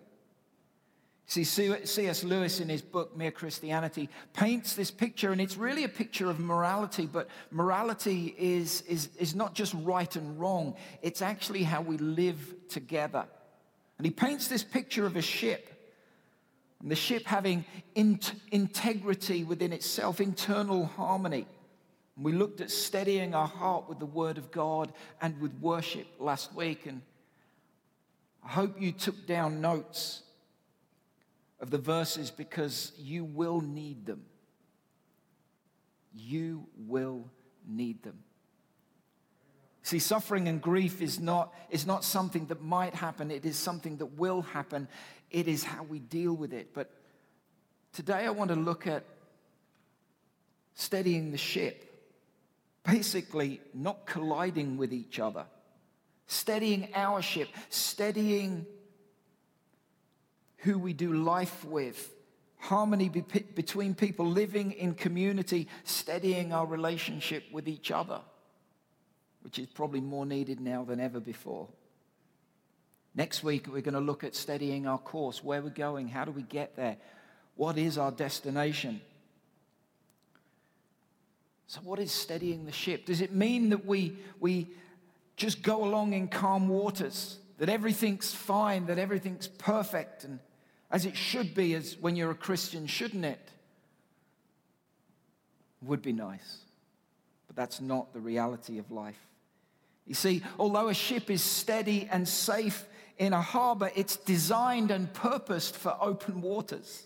See, 1.30 1.44
C.S. 1.44 2.24
Lewis 2.24 2.60
in 2.60 2.70
his 2.70 2.82
book, 2.82 3.16
Mere 3.16 3.30
Christianity, 3.30 4.10
paints 4.34 4.74
this 4.74 4.90
picture, 4.90 5.32
and 5.32 5.40
it's 5.40 5.58
really 5.58 5.84
a 5.84 5.90
picture 5.90 6.28
of 6.28 6.40
morality, 6.40 7.06
but 7.06 7.28
morality 7.52 8.34
is, 8.36 8.82
is, 8.82 9.10
is 9.16 9.36
not 9.36 9.54
just 9.54 9.76
right 9.84 10.16
and 10.16 10.40
wrong, 10.40 10.74
it's 11.04 11.22
actually 11.22 11.62
how 11.62 11.84
we 11.84 11.98
live 11.98 12.56
together. 12.68 13.28
And 14.00 14.06
he 14.06 14.12
paints 14.12 14.48
this 14.48 14.64
picture 14.64 15.06
of 15.06 15.18
a 15.18 15.22
ship, 15.22 15.70
and 16.82 16.90
the 16.90 16.96
ship 16.96 17.28
having 17.28 17.64
in- 17.94 18.20
integrity 18.52 19.44
within 19.44 19.72
itself, 19.72 20.20
internal 20.20 20.88
harmony. 20.88 21.46
We 22.22 22.34
looked 22.34 22.62
at 22.62 22.70
steadying 22.70 23.34
our 23.34 23.48
heart 23.48 23.88
with 23.88 24.00
the 24.00 24.06
Word 24.06 24.38
of 24.38 24.52
God 24.52 24.92
and 25.22 25.40
with 25.40 25.54
worship 25.62 26.08
last 26.20 26.54
week, 26.54 26.86
and 26.86 27.02
I 28.44 28.50
hope 28.50 28.82
you 28.82 28.92
took 28.92 29.26
down 29.26 29.62
notes 29.62 30.24
of 31.60 31.70
the 31.70 31.78
verses 31.78 32.32
because 32.32 32.92
you 32.98 33.24
will 33.24 33.62
need 33.62 34.06
them. 34.06 34.26
You 36.16 36.66
will 36.88 37.30
need 37.68 38.04
them. 38.04 38.20
See, 39.82 40.00
suffering 40.00 40.48
and 40.48 40.62
grief 40.62 41.02
is 41.02 41.20
not, 41.20 41.54
is 41.70 41.88
not 41.88 42.04
something 42.04 42.46
that 42.48 42.62
might 42.62 42.94
happen, 42.94 43.32
it 43.32 43.46
is 43.46 43.58
something 43.58 43.98
that 43.98 44.18
will 44.18 44.42
happen. 44.42 44.88
It 45.32 45.48
is 45.48 45.64
how 45.64 45.84
we 45.84 46.00
deal 46.00 46.34
with 46.34 46.54
it. 46.54 46.74
But 46.74 46.92
today 47.94 48.26
I 48.26 48.32
want 48.32 48.50
to 48.50 48.56
look 48.56 48.88
at 48.88 49.04
steadying 50.74 51.32
the 51.32 51.38
ship, 51.38 51.89
basically, 52.84 53.62
not 53.74 54.06
colliding 54.06 54.78
with 54.78 54.94
each 54.94 55.20
other, 55.20 55.46
steadying 56.28 56.90
our 56.96 57.22
ship, 57.22 57.50
steadying 57.70 58.66
who 60.60 60.78
we 60.78 60.94
do 60.94 61.14
life 61.14 61.64
with, 61.66 62.14
harmony 62.58 63.10
be- 63.10 63.22
between 63.22 63.94
people 63.96 64.26
living 64.26 64.72
in 64.74 64.94
community, 64.94 65.68
steadying 65.84 66.52
our 66.54 66.66
relationship 66.66 67.44
with 67.52 67.68
each 67.68 67.92
other, 67.92 68.22
which 69.42 69.60
is 69.60 69.68
probably 69.68 70.02
more 70.02 70.26
needed 70.26 70.60
now 70.60 70.84
than 70.84 71.00
ever 71.00 71.20
before. 71.20 71.68
Next 73.16 73.44
week, 73.44 73.68
we're 73.68 73.82
going 73.82 73.94
to 73.94 74.00
look 74.00 74.24
at 74.24 74.36
steadying 74.36 74.88
our 74.88 74.98
course, 74.98 75.44
where 75.44 75.62
we're 75.62 75.70
going, 75.70 76.08
how 76.08 76.26
do 76.26 76.32
we 76.32 76.44
get 76.44 76.76
there, 76.76 76.98
what 77.56 77.78
is 77.78 77.98
our 77.98 78.12
destination. 78.12 79.02
So, 81.70 81.82
what 81.84 82.00
is 82.00 82.12
steadying 82.12 82.66
the 82.66 82.72
ship? 82.72 83.06
Does 83.06 83.22
it 83.22 83.32
mean 83.32 83.70
that 83.70 83.86
we, 83.86 84.18
we 84.40 84.70
just 85.38 85.62
go 85.62 85.84
along 85.84 86.14
in 86.14 86.28
calm 86.28 86.68
waters, 86.68 87.38
that 87.60 87.70
everything's 87.70 88.34
fine, 88.34 88.88
that 88.88 88.98
everything's 88.98 89.48
perfect, 89.48 90.24
and 90.24 90.40
as 90.90 91.06
it 91.06 91.16
should 91.16 91.54
be 91.54 91.76
as 91.76 91.96
when 92.02 92.16
you're 92.16 92.32
a 92.32 92.36
Christian, 92.36 92.88
shouldn't 92.88 93.24
it? 93.24 93.52
Would 95.84 96.02
be 96.02 96.12
nice. 96.12 96.58
But 97.46 97.56
that's 97.56 97.80
not 97.80 98.14
the 98.14 98.20
reality 98.20 98.80
of 98.80 98.90
life. 98.90 99.28
You 100.08 100.16
see, 100.16 100.42
although 100.58 100.88
a 100.88 100.96
ship 100.96 101.30
is 101.30 101.44
steady 101.44 102.10
and 102.12 102.28
safe 102.28 102.84
in 103.20 103.32
a 103.32 103.42
harbor, 103.42 103.92
it's 103.94 104.16
designed 104.16 104.90
and 104.90 105.14
purposed 105.14 105.76
for 105.76 105.96
open 106.02 106.42
waters. 106.42 107.04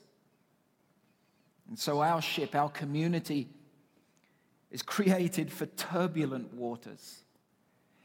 And 1.67 1.77
so 1.77 2.01
our 2.01 2.21
ship, 2.21 2.55
our 2.55 2.69
community, 2.69 3.49
is 4.73 4.81
created 4.81 5.51
for 5.51 5.67
turbulent 5.67 6.51
waters. 6.55 7.21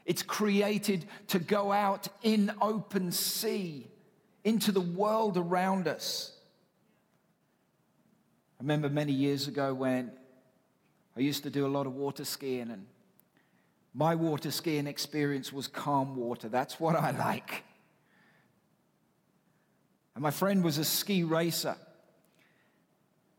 It's 0.05 0.21
created 0.21 1.05
to 1.27 1.39
go 1.39 1.71
out 1.71 2.07
in 2.21 2.51
open 2.61 3.11
sea 3.11 3.87
into 4.43 4.71
the 4.71 4.79
world 4.79 5.35
around 5.35 5.87
us. 5.87 6.31
I 8.59 8.63
remember 8.63 8.87
many 8.87 9.11
years 9.11 9.47
ago 9.47 9.73
when 9.73 10.11
I 11.17 11.21
used 11.21 11.43
to 11.43 11.49
do 11.49 11.65
a 11.65 11.67
lot 11.67 11.87
of 11.87 11.95
water 11.95 12.23
skiing, 12.23 12.69
and 12.69 12.85
my 13.95 14.13
water 14.13 14.51
skiing 14.51 14.85
experience 14.85 15.51
was 15.51 15.67
calm 15.67 16.15
water. 16.15 16.49
That's 16.49 16.79
what 16.79 16.95
I 16.95 17.11
like. 17.17 17.63
And 20.13 20.21
my 20.21 20.31
friend 20.31 20.63
was 20.63 20.77
a 20.77 20.85
ski 20.85 21.23
racer. 21.23 21.75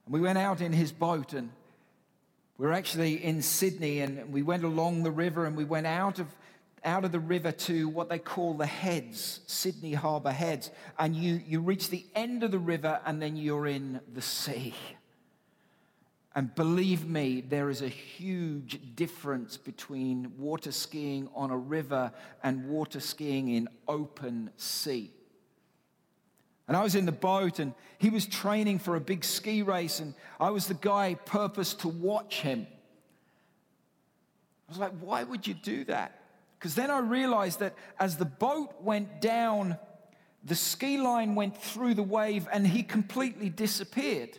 And 0.04 0.14
we 0.14 0.20
went 0.20 0.38
out 0.38 0.60
in 0.60 0.72
his 0.72 0.90
boat, 0.90 1.32
and 1.32 1.50
we 2.60 2.66
were 2.66 2.74
actually 2.74 3.24
in 3.24 3.40
Sydney, 3.40 4.00
and 4.00 4.30
we 4.30 4.42
went 4.42 4.64
along 4.64 5.02
the 5.02 5.10
river, 5.10 5.46
and 5.46 5.56
we 5.56 5.64
went 5.64 5.86
out 5.86 6.18
of 6.18 6.26
out 6.84 7.06
of 7.06 7.12
the 7.12 7.18
river 7.18 7.52
to 7.52 7.88
what 7.88 8.10
they 8.10 8.18
call 8.18 8.52
the 8.52 8.66
heads, 8.66 9.40
Sydney 9.46 9.94
Harbour 9.94 10.30
heads, 10.30 10.70
and 10.98 11.16
you, 11.16 11.40
you 11.46 11.60
reach 11.60 11.88
the 11.88 12.04
end 12.14 12.42
of 12.42 12.50
the 12.50 12.58
river 12.58 13.00
and 13.04 13.20
then 13.20 13.36
you're 13.36 13.66
in 13.66 14.00
the 14.14 14.22
sea. 14.22 14.74
And 16.34 16.54
believe 16.54 17.06
me, 17.06 17.42
there 17.42 17.68
is 17.68 17.82
a 17.82 17.88
huge 17.88 18.80
difference 18.94 19.58
between 19.58 20.32
water 20.38 20.72
skiing 20.72 21.28
on 21.34 21.50
a 21.50 21.58
river 21.58 22.12
and 22.42 22.66
water 22.68 23.00
skiing 23.00 23.48
in 23.48 23.68
open 23.86 24.50
sea. 24.56 25.12
And 26.70 26.76
I 26.76 26.84
was 26.84 26.94
in 26.94 27.04
the 27.04 27.10
boat 27.10 27.58
and 27.58 27.74
he 27.98 28.10
was 28.10 28.26
training 28.26 28.78
for 28.78 28.94
a 28.94 29.00
big 29.00 29.24
ski 29.24 29.62
race, 29.62 29.98
and 29.98 30.14
I 30.38 30.50
was 30.50 30.68
the 30.68 30.74
guy 30.74 31.16
purposed 31.24 31.80
to 31.80 31.88
watch 31.88 32.42
him. 32.42 32.64
I 34.68 34.70
was 34.70 34.78
like, 34.78 34.92
why 35.00 35.24
would 35.24 35.48
you 35.48 35.54
do 35.54 35.82
that? 35.86 36.22
Because 36.56 36.76
then 36.76 36.88
I 36.88 37.00
realized 37.00 37.58
that 37.58 37.74
as 37.98 38.18
the 38.18 38.24
boat 38.24 38.82
went 38.82 39.20
down, 39.20 39.78
the 40.44 40.54
ski 40.54 40.96
line 40.98 41.34
went 41.34 41.60
through 41.60 41.94
the 41.94 42.04
wave 42.04 42.46
and 42.52 42.64
he 42.64 42.84
completely 42.84 43.48
disappeared. 43.48 44.38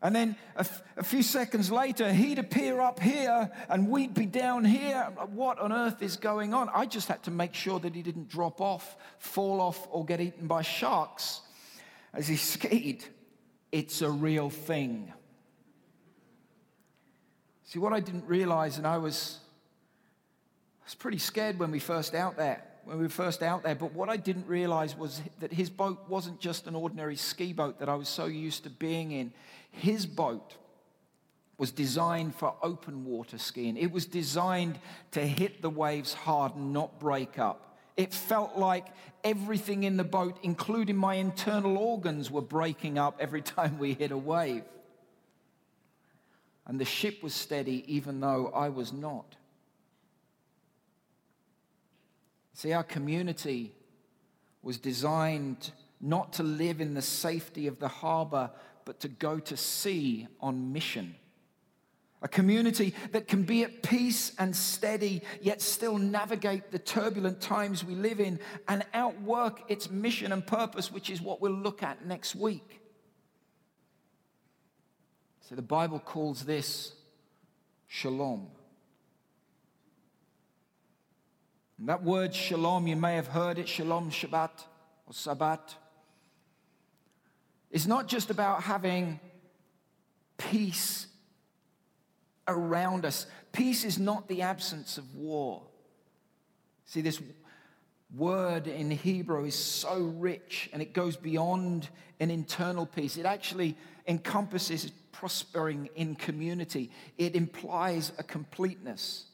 And 0.00 0.14
then 0.14 0.36
a, 0.54 0.60
f- 0.60 0.82
a 0.96 1.02
few 1.02 1.22
seconds 1.22 1.72
later, 1.72 2.12
he'd 2.12 2.38
appear 2.38 2.80
up 2.80 3.00
here 3.00 3.50
and 3.68 3.88
we'd 3.88 4.14
be 4.14 4.26
down 4.26 4.64
here. 4.64 5.12
What 5.32 5.58
on 5.58 5.72
earth 5.72 6.02
is 6.02 6.16
going 6.16 6.54
on? 6.54 6.70
I 6.72 6.86
just 6.86 7.08
had 7.08 7.22
to 7.24 7.32
make 7.32 7.52
sure 7.52 7.80
that 7.80 7.94
he 7.94 8.02
didn't 8.02 8.28
drop 8.28 8.60
off, 8.60 8.96
fall 9.18 9.60
off, 9.60 9.88
or 9.90 10.04
get 10.04 10.20
eaten 10.20 10.46
by 10.46 10.62
sharks 10.62 11.40
as 12.14 12.28
he 12.28 12.36
skied. 12.36 13.04
It's 13.72 14.00
a 14.00 14.10
real 14.10 14.50
thing. 14.50 15.12
See, 17.64 17.78
what 17.78 17.92
I 17.92 18.00
didn't 18.00 18.24
realize, 18.26 18.78
and 18.78 18.86
I 18.86 18.96
was 18.96 19.40
I 20.80 20.84
was 20.84 20.94
pretty 20.94 21.18
scared 21.18 21.58
when 21.58 21.70
we 21.70 21.80
first 21.80 22.14
out 22.14 22.38
there, 22.38 22.64
when 22.84 22.96
we 22.96 23.02
were 23.02 23.10
first 23.10 23.42
out 23.42 23.62
there. 23.62 23.74
But 23.74 23.92
what 23.92 24.08
I 24.08 24.16
didn't 24.16 24.46
realize 24.46 24.96
was 24.96 25.20
that 25.40 25.52
his 25.52 25.68
boat 25.68 26.08
wasn't 26.08 26.40
just 26.40 26.66
an 26.66 26.74
ordinary 26.74 27.16
ski 27.16 27.52
boat 27.52 27.80
that 27.80 27.90
I 27.90 27.94
was 27.94 28.08
so 28.08 28.24
used 28.24 28.64
to 28.64 28.70
being 28.70 29.12
in. 29.12 29.34
His 29.70 30.06
boat 30.06 30.54
was 31.58 31.72
designed 31.72 32.34
for 32.34 32.54
open 32.62 33.04
water 33.04 33.38
skiing. 33.38 33.76
It 33.76 33.90
was 33.90 34.06
designed 34.06 34.78
to 35.10 35.26
hit 35.26 35.60
the 35.60 35.70
waves 35.70 36.14
hard 36.14 36.54
and 36.54 36.72
not 36.72 37.00
break 37.00 37.38
up. 37.38 37.76
It 37.96 38.14
felt 38.14 38.56
like 38.56 38.86
everything 39.24 39.82
in 39.82 39.96
the 39.96 40.04
boat, 40.04 40.38
including 40.44 40.96
my 40.96 41.14
internal 41.14 41.76
organs, 41.76 42.30
were 42.30 42.40
breaking 42.42 42.96
up 42.96 43.16
every 43.18 43.42
time 43.56 43.78
we 43.78 43.94
hit 43.94 44.12
a 44.12 44.16
wave. 44.16 44.62
And 46.64 46.80
the 46.80 46.84
ship 46.84 47.22
was 47.22 47.34
steady 47.34 47.82
even 47.92 48.20
though 48.20 48.52
I 48.54 48.68
was 48.68 48.92
not. 48.92 49.34
See, 52.52 52.72
our 52.72 52.84
community 52.84 53.72
was 54.62 54.78
designed 54.78 55.72
not 56.00 56.34
to 56.34 56.42
live 56.42 56.80
in 56.80 56.94
the 56.94 57.02
safety 57.02 57.66
of 57.66 57.78
the 57.78 57.88
harbor, 57.88 58.50
but 58.88 59.00
to 59.00 59.08
go 59.08 59.38
to 59.38 59.54
sea 59.54 60.26
on 60.40 60.72
mission. 60.72 61.14
A 62.22 62.26
community 62.26 62.94
that 63.12 63.28
can 63.28 63.42
be 63.42 63.62
at 63.62 63.82
peace 63.82 64.32
and 64.38 64.56
steady, 64.56 65.20
yet 65.42 65.60
still 65.60 65.98
navigate 65.98 66.70
the 66.70 66.78
turbulent 66.78 67.38
times 67.38 67.84
we 67.84 67.94
live 67.94 68.18
in 68.18 68.40
and 68.66 68.82
outwork 68.94 69.70
its 69.70 69.90
mission 69.90 70.32
and 70.32 70.46
purpose, 70.46 70.90
which 70.90 71.10
is 71.10 71.20
what 71.20 71.42
we'll 71.42 71.52
look 71.52 71.82
at 71.82 72.06
next 72.06 72.34
week. 72.34 72.80
So 75.42 75.54
the 75.54 75.60
Bible 75.60 75.98
calls 75.98 76.46
this 76.46 76.94
shalom. 77.88 78.46
And 81.78 81.90
that 81.90 82.02
word 82.02 82.34
shalom, 82.34 82.86
you 82.86 82.96
may 82.96 83.16
have 83.16 83.28
heard 83.28 83.58
it, 83.58 83.68
shalom 83.68 84.10
Shabbat 84.10 84.64
or 85.06 85.12
Sabbat, 85.12 85.74
is 87.70 87.86
not 87.86 88.08
just 88.08 88.30
about 88.30 88.62
having 88.62 89.20
peace 90.36 91.06
around 92.46 93.04
us. 93.04 93.26
Peace 93.52 93.84
is 93.84 93.98
not 93.98 94.28
the 94.28 94.42
absence 94.42 94.98
of 94.98 95.14
war. 95.14 95.62
See, 96.86 97.02
this 97.02 97.20
word 98.16 98.66
in 98.66 98.90
Hebrew 98.90 99.44
is 99.44 99.54
so 99.54 99.98
rich 100.18 100.70
and 100.72 100.80
it 100.80 100.94
goes 100.94 101.16
beyond 101.16 101.88
an 102.20 102.30
internal 102.30 102.86
peace. 102.86 103.16
It 103.16 103.26
actually 103.26 103.76
encompasses 104.06 104.90
prospering 105.12 105.90
in 105.96 106.14
community, 106.14 106.90
it 107.18 107.34
implies 107.34 108.12
a 108.18 108.22
completeness. 108.22 109.26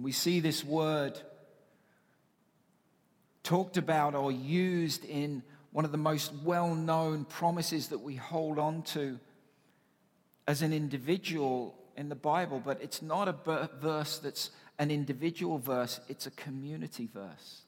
We 0.00 0.12
see 0.12 0.38
this 0.38 0.64
word 0.64 1.20
talked 3.42 3.76
about 3.76 4.14
or 4.14 4.30
used 4.30 5.04
in 5.04 5.42
one 5.72 5.84
of 5.84 5.92
the 5.92 5.98
most 5.98 6.32
well 6.44 6.74
known 6.74 7.24
promises 7.24 7.88
that 7.88 7.98
we 7.98 8.16
hold 8.16 8.58
on 8.58 8.82
to 8.82 9.18
as 10.46 10.62
an 10.62 10.72
individual 10.72 11.74
in 11.96 12.08
the 12.08 12.14
Bible, 12.14 12.62
but 12.64 12.80
it's 12.80 13.02
not 13.02 13.28
a 13.28 13.68
verse 13.80 14.18
that's 14.18 14.50
an 14.78 14.90
individual 14.90 15.58
verse, 15.58 16.00
it's 16.08 16.26
a 16.26 16.30
community 16.30 17.08
verse. 17.12 17.62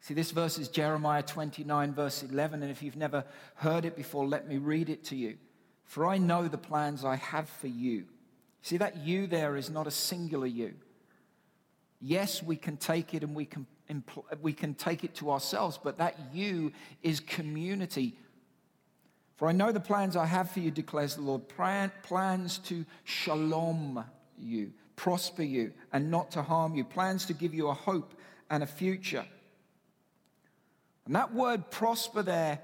See, 0.00 0.14
this 0.14 0.32
verse 0.32 0.58
is 0.58 0.68
Jeremiah 0.68 1.22
29, 1.22 1.94
verse 1.94 2.22
11, 2.22 2.62
and 2.62 2.70
if 2.70 2.82
you've 2.82 2.96
never 2.96 3.24
heard 3.54 3.84
it 3.84 3.96
before, 3.96 4.26
let 4.26 4.48
me 4.48 4.58
read 4.58 4.90
it 4.90 5.04
to 5.04 5.16
you. 5.16 5.38
For 5.84 6.06
I 6.06 6.18
know 6.18 6.48
the 6.48 6.58
plans 6.58 7.04
I 7.04 7.16
have 7.16 7.48
for 7.48 7.68
you. 7.68 8.04
See, 8.62 8.76
that 8.76 8.98
you 8.98 9.26
there 9.26 9.56
is 9.56 9.70
not 9.70 9.86
a 9.86 9.92
singular 9.92 10.46
you. 10.46 10.74
Yes, 12.00 12.42
we 12.42 12.56
can 12.56 12.76
take 12.76 13.14
it 13.14 13.22
and 13.22 13.34
we 13.34 13.44
can, 13.44 13.66
we 14.40 14.52
can 14.52 14.74
take 14.74 15.04
it 15.04 15.14
to 15.16 15.30
ourselves, 15.30 15.78
but 15.82 15.98
that 15.98 16.16
you 16.32 16.72
is 17.02 17.20
community. 17.20 18.16
For 19.36 19.48
I 19.48 19.52
know 19.52 19.72
the 19.72 19.80
plans 19.80 20.16
I 20.16 20.26
have 20.26 20.50
for 20.50 20.60
you, 20.60 20.70
declares 20.70 21.16
the 21.16 21.22
Lord 21.22 21.42
plans 21.48 22.58
to 22.58 22.84
shalom 23.04 24.04
you, 24.38 24.72
prosper 24.96 25.42
you, 25.42 25.72
and 25.92 26.10
not 26.10 26.30
to 26.32 26.42
harm 26.42 26.74
you, 26.74 26.84
plans 26.84 27.26
to 27.26 27.34
give 27.34 27.52
you 27.52 27.68
a 27.68 27.74
hope 27.74 28.14
and 28.48 28.62
a 28.62 28.66
future. 28.66 29.26
And 31.06 31.16
that 31.16 31.34
word 31.34 31.70
prosper 31.70 32.22
there, 32.22 32.60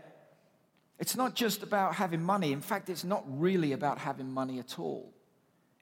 it's 0.99 1.17
not 1.17 1.35
just 1.35 1.63
about 1.63 1.97
having 1.97 2.23
money. 2.23 2.53
In 2.53 2.61
fact, 2.61 2.89
it's 2.89 3.05
not 3.05 3.25
really 3.27 3.73
about 3.73 3.99
having 3.99 4.31
money 4.31 4.59
at 4.59 4.79
all. 4.79 5.13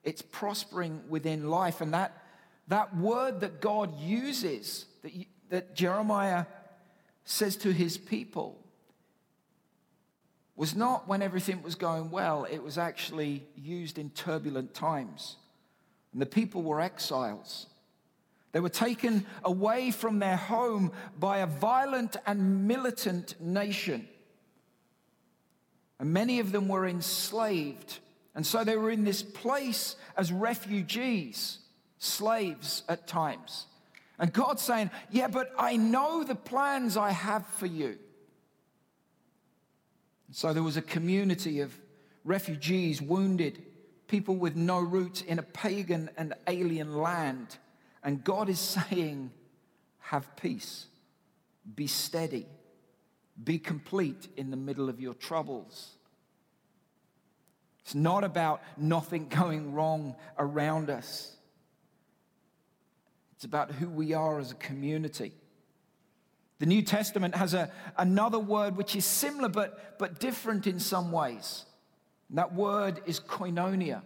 It's 0.03 0.21
prospering 0.21 1.01
within 1.09 1.49
life. 1.49 1.81
And 1.81 1.93
that, 1.93 2.17
that 2.69 2.95
word 2.97 3.41
that 3.41 3.61
God 3.61 3.99
uses, 3.99 4.85
that, 5.07 5.27
that 5.49 5.75
Jeremiah 5.75 6.45
says 7.23 7.55
to 7.57 7.71
his 7.71 7.97
people, 7.97 8.57
was 10.57 10.75
not 10.75 11.07
when 11.07 11.21
everything 11.21 11.61
was 11.61 11.75
going 11.75 12.09
well, 12.09 12.45
it 12.49 12.63
was 12.63 12.77
actually 12.77 13.43
used 13.55 13.99
in 13.99 14.09
turbulent 14.09 14.73
times. 14.73 15.37
And 16.11 16.21
the 16.21 16.25
people 16.25 16.63
were 16.63 16.81
exiles. 16.81 17.67
They 18.53 18.59
were 18.59 18.69
taken 18.69 19.25
away 19.43 19.91
from 19.91 20.17
their 20.17 20.35
home 20.35 20.91
by 21.19 21.39
a 21.39 21.45
violent 21.45 22.17
and 22.25 22.67
militant 22.67 23.39
nation. 23.39 24.07
And 25.99 26.11
many 26.11 26.39
of 26.39 26.51
them 26.51 26.67
were 26.67 26.87
enslaved. 26.87 27.99
And 28.33 28.45
so 28.45 28.63
they 28.63 28.77
were 28.77 28.89
in 28.89 29.03
this 29.03 29.21
place 29.21 29.95
as 30.15 30.31
refugees, 30.31 31.59
slaves 31.99 32.81
at 32.89 33.07
times. 33.07 33.66
And 34.19 34.33
God's 34.33 34.61
saying, 34.61 34.91
Yeah, 35.11 35.27
but 35.27 35.51
I 35.57 35.77
know 35.77 36.23
the 36.23 36.35
plans 36.35 36.97
I 36.97 37.11
have 37.11 37.45
for 37.45 37.67
you. 37.67 37.97
So 40.31 40.53
there 40.53 40.63
was 40.63 40.77
a 40.77 40.81
community 40.81 41.61
of 41.61 41.77
refugees, 42.23 43.01
wounded, 43.01 43.63
people 44.07 44.35
with 44.35 44.55
no 44.55 44.79
roots 44.79 45.21
in 45.21 45.39
a 45.39 45.43
pagan 45.43 46.09
and 46.17 46.33
alien 46.47 46.97
land. 46.97 47.57
And 48.03 48.23
God 48.23 48.49
is 48.49 48.59
saying, 48.59 49.31
have 49.99 50.35
peace, 50.35 50.87
be 51.75 51.87
steady, 51.87 52.45
be 53.41 53.59
complete 53.59 54.27
in 54.37 54.51
the 54.51 54.57
middle 54.57 54.89
of 54.89 54.99
your 54.99 55.13
troubles. 55.13 55.95
It's 57.81 57.95
not 57.95 58.23
about 58.23 58.61
nothing 58.77 59.27
going 59.29 59.73
wrong 59.73 60.15
around 60.37 60.89
us. 60.89 61.36
It's 63.37 63.45
about 63.45 63.71
who 63.71 63.87
we 63.87 64.13
are 64.13 64.39
as 64.39 64.51
a 64.51 64.55
community. 64.55 65.31
The 66.57 66.65
New 66.65 66.81
Testament 66.81 67.35
has 67.35 67.53
a, 67.53 67.71
another 67.95 68.39
word 68.39 68.75
which 68.75 68.95
is 68.95 69.05
similar 69.05 69.47
but, 69.47 69.99
but 69.99 70.19
different 70.19 70.65
in 70.65 70.79
some 70.79 71.11
ways. 71.11 71.65
And 72.29 72.39
that 72.39 72.55
word 72.55 72.99
is 73.05 73.19
koinonia. 73.19 74.01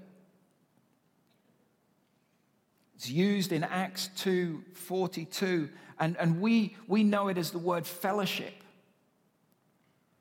It's 2.96 3.10
used 3.10 3.54
in 3.54 3.63
Acts 3.63 4.10
2:42, 4.17 5.70
and, 5.98 6.17
and 6.17 6.41
we, 6.41 6.76
we 6.88 7.04
know 7.04 7.30
it 7.30 7.38
as 7.38 7.52
the 7.52 7.58
word 7.58 7.88
fellowship. 7.88 8.54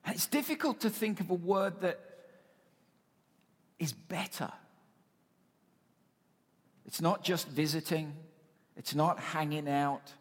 And 0.05 0.14
it's 0.14 0.27
difficult 0.29 0.81
to 0.83 0.88
think 0.88 1.18
of 1.18 1.31
a 1.31 1.35
word 1.35 1.81
that 1.81 1.99
is 3.81 3.92
better. 3.92 4.53
It's 6.87 7.01
not 7.01 7.25
just 7.25 7.49
visiting, 7.49 8.14
it's 8.81 8.95
not 8.95 9.19
hanging 9.19 9.69
out, 9.69 10.14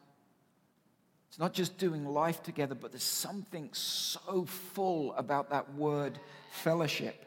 it's 1.29 1.39
not 1.39 1.53
just 1.53 1.77
doing 1.77 2.05
life 2.05 2.43
together, 2.43 2.75
but 2.75 2.91
there's 2.91 3.03
something 3.03 3.69
so 3.71 4.43
full 4.43 5.13
about 5.13 5.51
that 5.51 5.75
word 5.75 6.19
fellowship. 6.51 7.25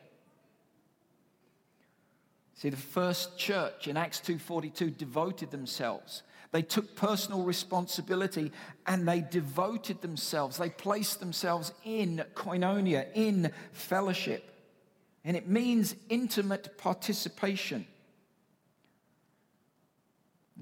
See, 2.53 2.68
the 2.68 2.77
first 2.77 3.38
church 3.38 3.88
in 3.88 3.97
Acts 3.97 4.21
2:42 4.21 4.90
devoted 4.90 5.51
themselves. 5.51 6.23
They 6.51 6.61
took 6.61 6.97
personal 6.97 7.45
responsibility 7.45 8.53
and 8.87 9.09
they 9.09 9.23
devoted 9.23 10.03
themselves. 10.03 10.59
They 10.59 10.68
placed 10.68 11.18
themselves 11.18 11.73
in 11.83 12.27
koinonia, 12.35 13.07
in 13.14 13.51
fellowship. 13.73 14.51
And 15.25 15.35
it 15.35 15.49
means 15.49 15.97
intimate 16.11 16.77
participation. 16.77 17.87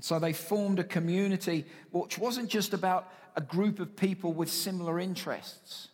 And 0.00 0.04
so 0.06 0.18
they 0.18 0.32
formed 0.32 0.78
a 0.78 0.84
community 0.84 1.66
which 1.90 2.16
wasn't 2.16 2.48
just 2.48 2.72
about 2.72 3.12
a 3.36 3.42
group 3.42 3.80
of 3.80 3.96
people 3.96 4.32
with 4.32 4.50
similar 4.50 4.98
interests. 4.98 5.88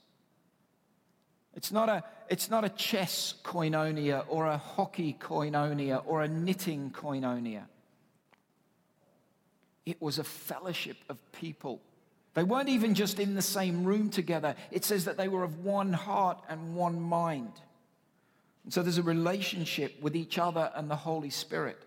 It's 1.57 1.73
not 1.73 1.88
a, 1.88 2.05
it's 2.31 2.49
not 2.49 2.64
a 2.64 2.69
chess 2.69 3.35
koinonia 3.42 4.25
or 4.29 4.47
a 4.47 4.59
hockey 4.59 5.16
koinonia 5.19 6.05
or 6.07 6.23
a 6.23 6.29
knitting 6.29 6.92
koinonia. 6.92 7.64
It 9.85 10.01
was 10.01 10.21
a 10.21 10.25
fellowship 10.25 10.99
of 11.09 11.19
people. 11.33 11.83
They 12.35 12.45
weren't 12.45 12.69
even 12.69 12.95
just 12.95 13.19
in 13.19 13.35
the 13.35 13.42
same 13.42 13.83
room 13.83 14.09
together. 14.09 14.55
It 14.71 14.85
says 14.85 15.07
that 15.07 15.16
they 15.16 15.27
were 15.27 15.42
of 15.42 15.64
one 15.64 15.92
heart 15.92 16.45
and 16.49 16.77
one 16.77 17.01
mind. 17.01 17.55
And 18.62 18.73
so 18.73 18.85
there's 18.85 18.99
a 18.99 19.03
relationship 19.03 20.01
with 20.01 20.14
each 20.14 20.38
other 20.38 20.71
and 20.77 20.88
the 20.88 20.95
Holy 20.95 21.31
Spirit. 21.31 21.83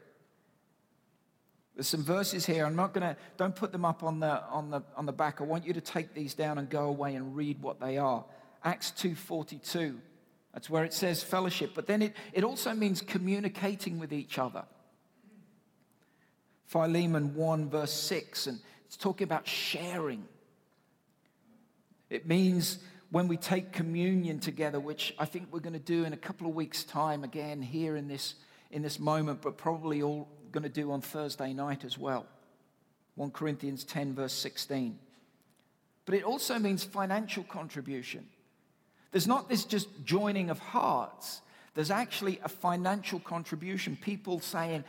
There's 1.79 1.87
some 1.87 2.03
verses 2.03 2.45
here. 2.45 2.65
I'm 2.65 2.75
not 2.75 2.93
going 2.93 3.07
to, 3.07 3.15
don't 3.37 3.55
put 3.55 3.71
them 3.71 3.85
up 3.85 4.03
on 4.03 4.19
the, 4.19 4.43
on, 4.47 4.69
the, 4.69 4.83
on 4.97 5.05
the 5.05 5.13
back. 5.13 5.39
I 5.39 5.45
want 5.45 5.65
you 5.65 5.71
to 5.71 5.79
take 5.79 6.13
these 6.13 6.33
down 6.33 6.57
and 6.57 6.69
go 6.69 6.87
away 6.89 7.15
and 7.15 7.37
read 7.37 7.61
what 7.61 7.79
they 7.79 7.97
are. 7.97 8.25
Acts 8.65 8.91
2.42. 8.97 9.95
That's 10.53 10.69
where 10.69 10.83
it 10.83 10.91
says 10.91 11.23
fellowship. 11.23 11.71
But 11.73 11.87
then 11.87 12.01
it, 12.01 12.17
it 12.33 12.43
also 12.43 12.73
means 12.73 12.99
communicating 12.99 13.97
with 13.97 14.11
each 14.11 14.37
other. 14.37 14.65
Philemon 16.65 17.33
1, 17.33 17.69
verse 17.69 17.93
6, 17.93 18.47
and 18.47 18.59
it's 18.85 18.97
talking 18.97 19.23
about 19.23 19.47
sharing. 19.47 20.25
It 22.09 22.27
means 22.27 22.79
when 23.09 23.29
we 23.29 23.37
take 23.37 23.71
communion 23.71 24.41
together, 24.41 24.81
which 24.81 25.15
I 25.17 25.23
think 25.23 25.47
we're 25.49 25.61
going 25.61 25.71
to 25.71 25.79
do 25.79 26.03
in 26.03 26.11
a 26.11 26.17
couple 26.17 26.45
of 26.45 26.53
weeks' 26.53 26.83
time 26.83 27.23
again 27.23 27.61
here 27.61 27.95
in 27.95 28.09
this, 28.09 28.35
in 28.69 28.81
this 28.81 28.99
moment, 28.99 29.41
but 29.41 29.57
probably 29.57 30.03
all 30.03 30.27
going 30.51 30.63
to 30.63 30.69
do 30.69 30.91
on 30.91 31.01
Thursday 31.01 31.53
night 31.53 31.83
as 31.83 31.97
well. 31.97 32.25
1 33.15 33.31
Corinthians 33.31 33.83
10, 33.83 34.13
verse 34.13 34.33
16. 34.33 34.97
But 36.05 36.15
it 36.15 36.23
also 36.23 36.57
means 36.57 36.83
financial 36.83 37.43
contribution. 37.43 38.25
There's 39.11 39.27
not 39.27 39.49
this 39.49 39.65
just 39.65 39.87
joining 40.05 40.49
of 40.49 40.59
hearts, 40.59 41.41
there's 41.75 41.91
actually 41.91 42.39
a 42.43 42.49
financial 42.49 43.19
contribution. 43.19 43.95
People 43.95 44.39
saying, 44.39 44.83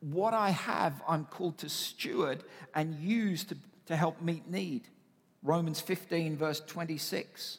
What 0.00 0.34
I 0.34 0.50
have, 0.50 1.02
I'm 1.06 1.26
called 1.26 1.58
to 1.58 1.68
steward 1.68 2.42
and 2.74 2.94
use 2.94 3.44
to, 3.44 3.56
to 3.86 3.96
help 3.96 4.20
meet 4.22 4.48
need. 4.48 4.88
Romans 5.42 5.80
15, 5.80 6.36
verse 6.36 6.60
26. 6.60 7.58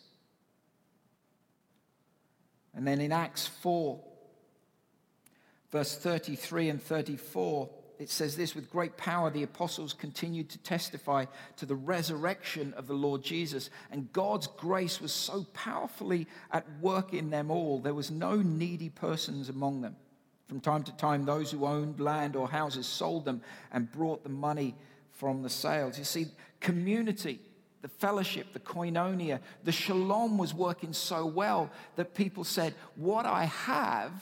And 2.74 2.86
then 2.86 3.00
in 3.00 3.12
Acts 3.12 3.48
4, 3.48 4.04
verse 5.76 5.98
33 5.98 6.70
and 6.70 6.82
34, 6.82 7.70
it 8.00 8.10
says 8.10 8.38
this 8.38 8.56
with 8.56 8.72
great 8.72 8.96
power, 8.96 9.30
the 9.30 9.44
apostles 9.44 9.92
continued 9.92 10.50
to 10.50 10.58
testify 10.60 11.26
to 11.58 11.66
the 11.66 11.76
resurrection 11.76 12.74
of 12.78 12.88
the 12.88 12.94
Lord 12.94 13.22
Jesus. 13.22 13.70
And 13.92 14.10
God's 14.14 14.48
grace 14.48 15.02
was 15.02 15.12
so 15.12 15.46
powerfully 15.54 16.28
at 16.50 16.66
work 16.80 17.14
in 17.14 17.30
them 17.30 17.52
all, 17.52 17.80
there 17.80 17.94
was 17.94 18.10
no 18.10 18.38
needy 18.38 18.88
persons 18.88 19.50
among 19.50 19.82
them. 19.82 19.98
From 20.48 20.62
time 20.62 20.84
to 20.84 20.96
time, 20.96 21.26
those 21.26 21.52
who 21.52 21.66
owned 21.66 22.00
land 22.00 22.38
or 22.38 22.48
houses 22.48 22.88
sold 22.88 23.26
them 23.26 23.42
and 23.74 23.92
brought 23.92 24.24
the 24.24 24.30
money 24.30 24.76
from 25.12 25.44
the 25.44 25.50
sales. 25.50 25.98
You 25.98 26.06
see, 26.06 26.28
community, 26.62 27.42
the 27.82 27.90
fellowship, 27.90 28.54
the 28.54 28.62
koinonia, 28.62 29.42
the 29.66 29.74
shalom 29.74 30.38
was 30.38 30.54
working 30.54 30.94
so 30.94 31.26
well 31.26 31.70
that 31.98 32.16
people 32.16 32.46
said, 32.46 32.74
What 32.96 33.26
I 33.26 33.44
have 33.44 34.14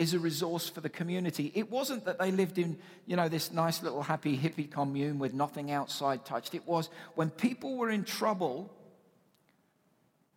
is 0.00 0.14
a 0.14 0.18
resource 0.18 0.66
for 0.66 0.80
the 0.80 0.88
community. 0.88 1.52
It 1.54 1.70
wasn't 1.70 2.06
that 2.06 2.18
they 2.18 2.30
lived 2.30 2.56
in, 2.56 2.78
you 3.04 3.16
know, 3.16 3.28
this 3.28 3.52
nice 3.52 3.82
little 3.82 4.02
happy 4.02 4.34
hippie 4.34 4.70
commune 4.70 5.18
with 5.18 5.34
nothing 5.34 5.70
outside 5.70 6.24
touched. 6.24 6.54
It 6.54 6.66
was 6.66 6.88
when 7.16 7.28
people 7.28 7.76
were 7.76 7.90
in 7.90 8.04
trouble, 8.04 8.72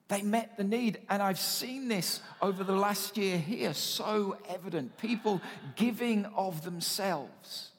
they 0.09 0.21
met 0.21 0.57
the 0.57 0.65
need. 0.65 0.99
And 1.09 1.21
I've 1.23 1.39
seen 1.39 1.87
this 1.87 2.19
over 2.41 2.61
the 2.65 2.75
last 2.75 3.15
year 3.15 3.37
here 3.37 3.73
so 3.73 4.35
evident. 4.49 4.97
People 4.97 5.41
giving 5.77 6.25
of 6.35 6.65
themselves, 6.65 7.69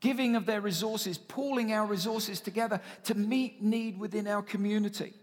giving 0.00 0.34
of 0.34 0.44
their 0.44 0.60
resources, 0.60 1.18
pooling 1.18 1.72
our 1.72 1.86
resources 1.86 2.40
together 2.40 2.80
to 3.04 3.14
meet 3.14 3.62
need 3.62 3.96
within 3.96 4.26
our 4.26 4.42
community. 4.42 5.14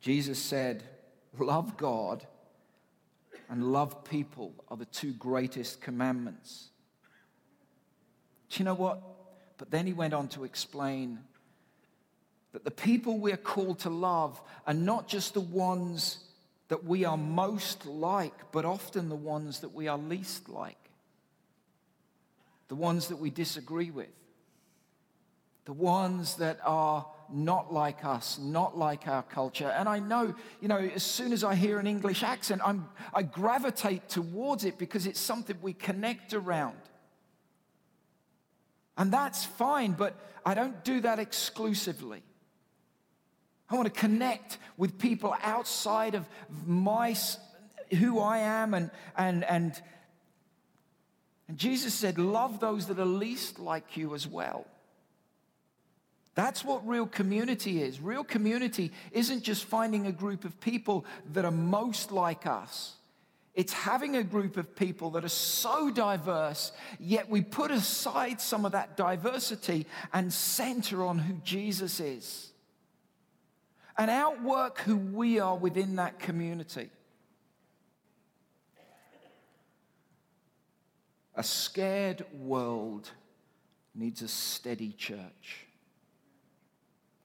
Jesus 0.00 0.40
said, 0.40 0.82
Love 1.38 1.76
God 1.76 2.26
and 3.50 3.72
love 3.72 4.04
people 4.04 4.54
are 4.68 4.76
the 4.76 4.86
two 4.86 5.12
greatest 5.12 5.80
commandments. 5.80 6.68
Do 8.48 8.60
you 8.60 8.64
know 8.64 8.74
what? 8.74 9.02
But 9.58 9.70
then 9.70 9.86
he 9.86 9.92
went 9.92 10.14
on 10.14 10.28
to 10.28 10.44
explain 10.44 11.18
that 12.52 12.64
the 12.64 12.70
people 12.70 13.18
we're 13.18 13.36
called 13.36 13.80
to 13.80 13.90
love 13.90 14.40
are 14.66 14.74
not 14.74 15.08
just 15.08 15.34
the 15.34 15.40
ones 15.40 16.24
that 16.68 16.84
we 16.84 17.04
are 17.04 17.16
most 17.16 17.86
like, 17.86 18.52
but 18.52 18.64
often 18.64 19.08
the 19.08 19.16
ones 19.16 19.60
that 19.60 19.74
we 19.74 19.88
are 19.88 19.98
least 19.98 20.48
like, 20.48 20.78
the 22.68 22.76
ones 22.76 23.08
that 23.08 23.16
we 23.16 23.30
disagree 23.30 23.90
with, 23.90 24.08
the 25.64 25.72
ones 25.72 26.36
that 26.36 26.60
are 26.64 27.04
not 27.32 27.72
like 27.72 28.04
us, 28.04 28.38
not 28.38 28.76
like 28.76 29.06
our 29.06 29.22
culture. 29.22 29.68
And 29.68 29.88
I 29.88 29.98
know, 29.98 30.34
you 30.60 30.68
know, 30.68 30.78
as 30.78 31.02
soon 31.02 31.32
as 31.32 31.44
I 31.44 31.54
hear 31.54 31.78
an 31.78 31.86
English 31.86 32.22
accent, 32.22 32.60
I'm, 32.64 32.88
I 33.14 33.22
gravitate 33.22 34.08
towards 34.08 34.64
it 34.64 34.78
because 34.78 35.06
it's 35.06 35.20
something 35.20 35.56
we 35.60 35.72
connect 35.72 36.34
around. 36.34 36.78
And 38.96 39.12
that's 39.12 39.44
fine, 39.44 39.92
but 39.92 40.14
I 40.44 40.54
don't 40.54 40.84
do 40.84 41.00
that 41.00 41.18
exclusively. 41.18 42.22
I 43.68 43.76
want 43.76 43.86
to 43.86 44.00
connect 44.00 44.58
with 44.76 44.98
people 44.98 45.34
outside 45.42 46.14
of 46.14 46.28
my 46.66 47.14
who 47.98 48.20
I 48.20 48.38
am 48.38 48.74
and 48.74 48.90
and 49.16 49.44
and 49.44 49.80
and 51.50 51.58
Jesus 51.58 51.94
said, 51.94 52.16
Love 52.16 52.60
those 52.60 52.86
that 52.86 53.00
are 53.00 53.04
least 53.04 53.58
like 53.58 53.96
you 53.96 54.14
as 54.14 54.24
well. 54.24 54.66
That's 56.40 56.64
what 56.64 56.88
real 56.88 57.06
community 57.06 57.82
is. 57.82 58.00
Real 58.00 58.24
community 58.24 58.92
isn't 59.12 59.42
just 59.42 59.62
finding 59.66 60.06
a 60.06 60.12
group 60.12 60.46
of 60.46 60.58
people 60.58 61.04
that 61.34 61.44
are 61.44 61.50
most 61.50 62.12
like 62.12 62.46
us. 62.46 62.94
It's 63.52 63.74
having 63.74 64.16
a 64.16 64.22
group 64.22 64.56
of 64.56 64.74
people 64.74 65.10
that 65.10 65.24
are 65.26 65.28
so 65.28 65.90
diverse, 65.90 66.72
yet 66.98 67.28
we 67.28 67.42
put 67.42 67.70
aside 67.70 68.40
some 68.40 68.64
of 68.64 68.72
that 68.72 68.96
diversity 68.96 69.84
and 70.14 70.32
center 70.32 71.04
on 71.04 71.18
who 71.18 71.34
Jesus 71.44 72.00
is 72.00 72.52
and 73.98 74.10
outwork 74.10 74.78
who 74.78 74.96
we 74.96 75.40
are 75.40 75.58
within 75.58 75.96
that 75.96 76.20
community. 76.20 76.88
A 81.34 81.42
scared 81.42 82.24
world 82.32 83.10
needs 83.94 84.22
a 84.22 84.28
steady 84.28 84.92
church. 84.92 85.66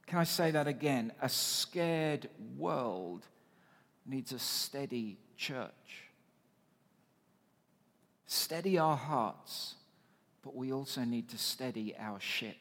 Can 0.08 0.20
I 0.20 0.24
say 0.24 0.52
that 0.52 0.68
again? 0.68 1.12
A 1.22 1.30
scared 1.30 2.30
world 2.58 3.26
needs 4.06 4.32
a 4.32 4.40
steady 4.40 5.18
church. 5.36 6.04
Steady 8.28 8.78
our 8.78 8.98
hearts, 8.98 9.76
but 10.44 10.56
we 10.56 10.72
also 10.72 11.02
need 11.02 11.30
to 11.30 11.38
steady 11.38 11.96
our 11.98 12.20
ship. 12.20 12.58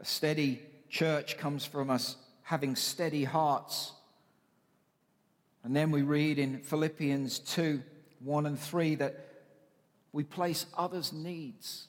A 0.00 0.04
steady 0.04 0.62
church 0.88 1.36
comes 1.36 1.64
from 1.66 1.90
us 1.90 2.16
having 2.42 2.76
steady 2.76 3.24
hearts. 3.24 3.92
And 5.64 5.74
then 5.74 5.90
we 5.90 6.02
read 6.02 6.38
in 6.38 6.60
Philippians 6.60 7.38
2 7.40 7.82
1 8.20 8.46
and 8.46 8.58
3 8.58 8.94
that 8.96 9.28
we 10.12 10.24
place 10.24 10.66
others' 10.76 11.12
needs 11.12 11.88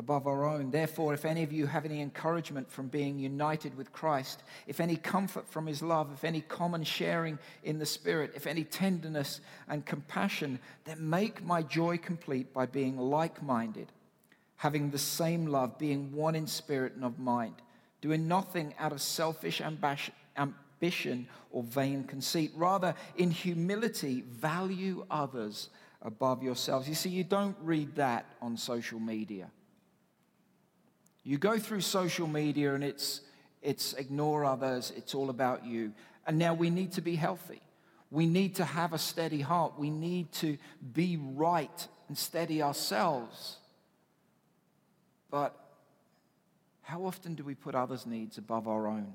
above 0.00 0.26
our 0.26 0.46
own. 0.46 0.70
Therefore, 0.70 1.12
if 1.12 1.26
any 1.26 1.42
of 1.42 1.52
you 1.52 1.66
have 1.66 1.84
any 1.84 2.00
encouragement 2.00 2.72
from 2.72 2.88
being 2.88 3.18
united 3.18 3.76
with 3.76 3.92
Christ, 3.92 4.42
if 4.66 4.80
any 4.80 4.96
comfort 4.96 5.46
from 5.46 5.66
his 5.66 5.82
love, 5.82 6.10
if 6.12 6.24
any 6.24 6.40
common 6.40 6.84
sharing 6.84 7.38
in 7.62 7.78
the 7.78 7.84
Spirit, 7.84 8.32
if 8.34 8.46
any 8.46 8.64
tenderness 8.64 9.42
and 9.68 9.84
compassion, 9.84 10.58
then 10.86 11.08
make 11.08 11.44
my 11.44 11.62
joy 11.62 11.98
complete 11.98 12.52
by 12.54 12.64
being 12.64 12.96
like 12.96 13.42
minded, 13.42 13.92
having 14.56 14.90
the 14.90 14.98
same 14.98 15.46
love, 15.46 15.78
being 15.78 16.12
one 16.12 16.34
in 16.34 16.46
spirit 16.46 16.94
and 16.94 17.04
of 17.04 17.18
mind, 17.18 17.56
doing 18.00 18.26
nothing 18.26 18.74
out 18.78 18.92
of 18.92 19.02
selfish 19.02 19.60
ambition 19.60 21.28
or 21.50 21.62
vain 21.62 22.04
conceit. 22.04 22.52
Rather, 22.56 22.94
in 23.18 23.30
humility, 23.30 24.22
value 24.22 25.04
others 25.10 25.68
above 26.00 26.42
yourselves. 26.42 26.88
You 26.88 26.94
see, 26.94 27.10
you 27.10 27.22
don't 27.22 27.56
read 27.60 27.96
that 27.96 28.24
on 28.40 28.56
social 28.56 28.98
media. 28.98 29.50
You 31.22 31.38
go 31.38 31.58
through 31.58 31.82
social 31.82 32.26
media 32.26 32.74
and 32.74 32.82
it's, 32.82 33.20
it's 33.62 33.92
ignore 33.94 34.44
others, 34.44 34.92
it's 34.96 35.14
all 35.14 35.30
about 35.30 35.64
you. 35.64 35.92
And 36.26 36.38
now 36.38 36.54
we 36.54 36.70
need 36.70 36.92
to 36.92 37.00
be 37.00 37.16
healthy. 37.16 37.60
We 38.10 38.26
need 38.26 38.56
to 38.56 38.64
have 38.64 38.92
a 38.92 38.98
steady 38.98 39.40
heart. 39.40 39.78
We 39.78 39.90
need 39.90 40.32
to 40.32 40.58
be 40.92 41.16
right 41.16 41.88
and 42.08 42.18
steady 42.18 42.62
ourselves. 42.62 43.56
But 45.30 45.54
how 46.82 47.04
often 47.04 47.34
do 47.34 47.44
we 47.44 47.54
put 47.54 47.74
others' 47.74 48.06
needs 48.06 48.36
above 48.36 48.66
our 48.66 48.88
own? 48.88 49.14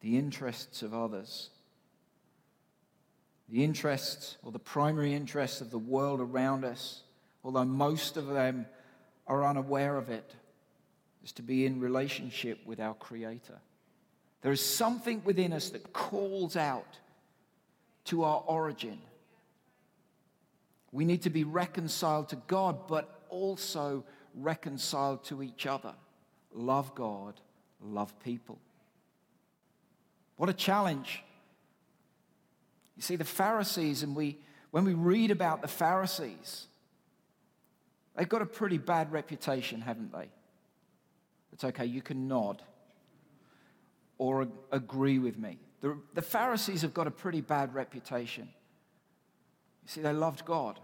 The 0.00 0.16
interests 0.16 0.82
of 0.82 0.94
others. 0.94 1.50
The 3.50 3.62
interests 3.62 4.38
or 4.42 4.50
the 4.50 4.58
primary 4.58 5.12
interests 5.12 5.60
of 5.60 5.70
the 5.70 5.78
world 5.78 6.20
around 6.20 6.64
us 6.64 7.02
although 7.44 7.64
most 7.64 8.16
of 8.16 8.26
them 8.26 8.66
are 9.26 9.44
unaware 9.44 9.96
of 9.96 10.10
it, 10.10 10.34
is 11.24 11.32
to 11.32 11.42
be 11.42 11.66
in 11.66 11.80
relationship 11.80 12.58
with 12.66 12.80
our 12.80 12.94
Creator. 12.94 13.60
There 14.42 14.52
is 14.52 14.60
something 14.60 15.22
within 15.24 15.52
us 15.52 15.70
that 15.70 15.92
calls 15.92 16.56
out 16.56 16.98
to 18.06 18.24
our 18.24 18.42
origin. 18.46 18.98
We 20.90 21.04
need 21.04 21.22
to 21.22 21.30
be 21.30 21.44
reconciled 21.44 22.28
to 22.30 22.36
God, 22.48 22.88
but 22.88 23.22
also 23.28 24.04
reconciled 24.34 25.24
to 25.24 25.42
each 25.42 25.66
other. 25.66 25.94
Love 26.52 26.94
God, 26.94 27.34
love 27.80 28.18
people. 28.20 28.58
What 30.36 30.50
a 30.50 30.54
challenge. 30.54 31.22
You 32.96 33.02
see, 33.02 33.16
the 33.16 33.24
Pharisees, 33.24 34.02
and 34.02 34.14
we, 34.14 34.38
when 34.70 34.84
we 34.84 34.94
read 34.94 35.30
about 35.30 35.62
the 35.62 35.68
Pharisees, 35.68 36.66
they've 38.16 38.28
got 38.28 38.42
a 38.42 38.46
pretty 38.46 38.78
bad 38.78 39.12
reputation, 39.12 39.80
haven't 39.80 40.12
they? 40.12 40.28
It's 41.52 41.64
okay, 41.64 41.86
you 41.86 42.02
can 42.02 42.28
nod 42.28 42.62
or 44.18 44.46
agree 44.70 45.18
with 45.18 45.38
me. 45.38 45.58
The, 45.80 45.98
the 46.14 46.22
Pharisees 46.22 46.82
have 46.82 46.94
got 46.94 47.06
a 47.06 47.10
pretty 47.10 47.40
bad 47.40 47.74
reputation. 47.74 48.48
You 49.82 49.88
see, 49.88 50.00
they 50.00 50.12
loved 50.12 50.44
God. 50.44 50.78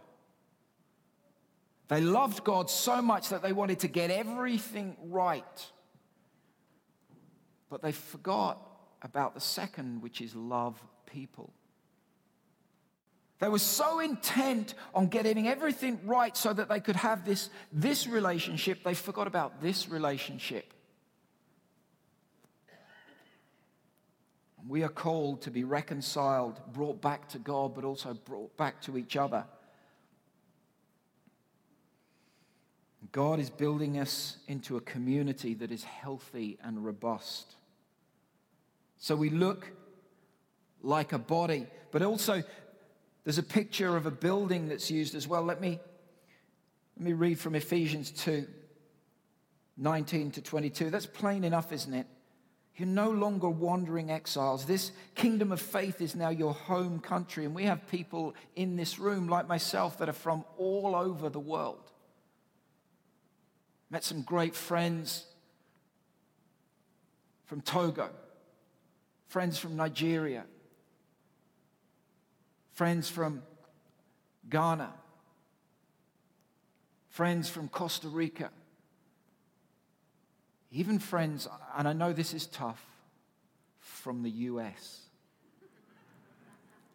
They 1.87 2.01
loved 2.01 2.45
God 2.45 2.69
so 2.69 3.01
much 3.01 3.31
that 3.31 3.43
they 3.43 3.53
wanted 3.53 3.79
to 3.81 3.89
get 3.89 4.11
everything 4.11 4.97
right. 5.05 5.67
But 7.71 7.81
they 7.81 7.93
forgot 7.93 8.61
about 9.01 9.35
the 9.35 9.41
second, 9.41 10.03
which 10.03 10.21
is 10.21 10.35
love 10.35 10.83
people. 11.07 11.53
They 13.39 13.49
were 13.49 13.59
so 13.59 14.01
intent 14.01 14.75
on 14.95 15.07
getting 15.07 15.47
everything 15.47 16.01
right 16.05 16.37
so 16.37 16.53
that 16.53 16.69
they 16.69 16.81
could 16.81 16.97
have 16.97 17.25
this, 17.25 17.51
this 17.73 18.07
relationship, 18.07 18.83
they 18.83 18.95
forgot 18.95 19.27
about 19.27 19.63
this 19.63 19.89
relationship. 19.89 20.73
We 24.67 24.83
are 24.83 24.89
called 24.89 25.43
to 25.43 25.51
be 25.51 25.65
reconciled, 25.65 26.61
brought 26.73 27.01
back 27.01 27.29
to 27.31 27.39
God, 27.39 27.75
but 27.75 27.85
also 27.85 28.13
brought 28.13 28.57
back 28.57 28.83
to 28.83 28.99
each 28.99 29.17
other. 29.17 29.45
God 33.13 33.39
is 33.39 33.49
building 33.49 33.99
us 33.99 34.37
into 34.49 34.77
a 34.77 34.81
community 34.81 35.55
that 35.55 35.71
is 35.71 35.85
healthy 35.85 36.59
and 36.63 36.85
robust. 36.85 37.55
So 38.99 39.17
we 39.17 39.31
look 39.31 39.71
like 40.83 41.13
a 41.13 41.19
body, 41.19 41.67
but 41.91 42.03
also 42.03 42.43
there's 43.29 43.37
a 43.37 43.43
picture 43.43 43.95
of 43.95 44.07
a 44.07 44.11
building 44.11 44.69
that's 44.69 44.91
used 44.91 45.15
as 45.15 45.29
well. 45.29 45.43
Let 45.43 45.61
me, 45.61 45.79
let 46.97 47.05
me 47.05 47.13
read 47.13 47.39
from 47.39 47.55
Ephesians 47.55 48.11
2 48.11 48.47
19 49.77 50.31
to 50.31 50.41
22. 50.41 50.89
That's 50.89 51.05
plain 51.05 51.45
enough, 51.45 51.71
isn't 51.71 51.93
it? 51.93 52.07
You're 52.77 52.89
no 52.89 53.11
longer 53.11 53.51
wandering 53.51 54.11
exiles. 54.11 54.65
This 54.65 54.93
kingdom 55.15 55.53
of 55.53 55.61
faith 55.61 56.01
is 56.01 56.17
now 56.17 56.31
your 56.31 56.55
home 56.55 57.01
country. 57.01 57.45
And 57.45 57.55
we 57.55 57.65
have 57.65 57.87
people 57.89 58.35
in 58.57 58.77
this 58.77 58.99
room, 58.99 59.29
like 59.29 59.47
myself, 59.47 59.99
that 59.99 60.09
are 60.09 60.15
from 60.15 60.43
all 60.57 60.97
over 60.97 61.29
the 61.29 61.39
world. 61.39 61.93
Met 63.91 64.05
some 64.05 64.23
great 64.23 64.57
friends 64.57 65.27
from 67.45 67.61
Togo, 67.61 68.09
friends 69.27 69.59
from 69.59 69.77
Nigeria, 69.77 70.47
friends 72.79 73.09
from 73.09 73.43
Ghana, 74.49 74.95
friends 77.09 77.51
from 77.51 77.67
Costa 77.67 78.07
Rica, 78.07 78.51
even 80.71 81.01
friends, 81.01 81.49
and 81.77 81.89
I 81.89 81.93
know 81.93 82.13
this 82.13 82.33
is 82.33 82.47
tough, 82.47 82.81
from 83.81 84.23
the 84.23 84.31
US. 84.31 85.01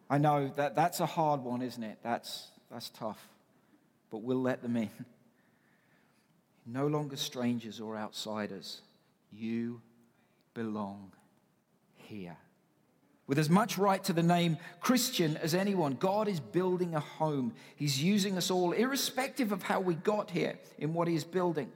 I 0.08 0.16
know 0.16 0.50
that 0.56 0.74
that's 0.74 1.00
a 1.00 1.06
hard 1.06 1.42
one, 1.42 1.60
isn't 1.60 1.82
it? 1.82 1.98
That's, 2.02 2.48
that's 2.70 2.88
tough. 2.88 3.22
But 4.10 4.22
we'll 4.22 4.40
let 4.40 4.62
them 4.62 4.78
in. 4.78 4.88
No 6.64 6.86
longer 6.86 7.16
strangers 7.16 7.78
or 7.78 7.94
outsiders. 7.94 8.80
You 9.30 9.82
belong 10.54 11.12
here. 11.96 12.38
With 13.26 13.38
as 13.38 13.48
much 13.48 13.78
right 13.78 14.04
to 14.04 14.12
the 14.12 14.22
name 14.22 14.58
Christian 14.80 15.36
as 15.38 15.54
anyone, 15.54 15.94
God 15.94 16.28
is 16.28 16.40
building 16.40 16.94
a 16.94 17.00
home. 17.00 17.54
He's 17.74 18.02
using 18.02 18.36
us 18.36 18.50
all, 18.50 18.72
irrespective 18.72 19.50
of 19.50 19.62
how 19.62 19.80
we 19.80 19.94
got 19.94 20.30
here, 20.30 20.58
in 20.78 20.92
what 20.92 21.08
He 21.08 21.14
is 21.14 21.24
building. 21.24 21.72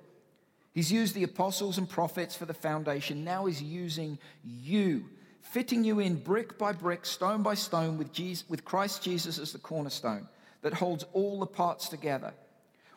He's 0.74 0.92
used 0.92 1.14
the 1.14 1.24
apostles 1.24 1.78
and 1.78 1.88
prophets 1.88 2.36
for 2.36 2.44
the 2.44 2.54
foundation. 2.54 3.24
Now 3.24 3.46
He's 3.46 3.62
using 3.62 4.18
you, 4.44 5.06
fitting 5.40 5.84
you 5.84 6.00
in 6.00 6.16
brick 6.16 6.58
by 6.58 6.72
brick, 6.72 7.06
stone 7.06 7.42
by 7.42 7.54
stone, 7.54 7.96
with, 7.96 8.12
Jesus, 8.12 8.48
with 8.48 8.66
Christ 8.66 9.02
Jesus 9.02 9.38
as 9.38 9.52
the 9.52 9.58
cornerstone 9.58 10.28
that 10.60 10.74
holds 10.74 11.04
all 11.14 11.40
the 11.40 11.46
parts 11.46 11.88
together. 11.88 12.34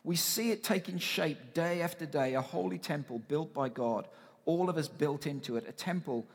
We 0.03 0.17
see 0.17 0.51
it 0.51 0.63
taking 0.63 0.97
shape 0.97 1.53
day 1.53 1.81
after 1.81 2.05
day, 2.05 2.33
a 2.33 2.41
holy 2.41 2.79
temple 2.79 3.19
built 3.19 3.53
by 3.53 3.69
God, 3.69 4.07
all 4.45 4.69
of 4.69 4.77
us 4.77 4.87
built 4.89 5.25
into 5.25 5.55
it, 5.55 5.65
a 5.69 5.71
temple 5.71 6.25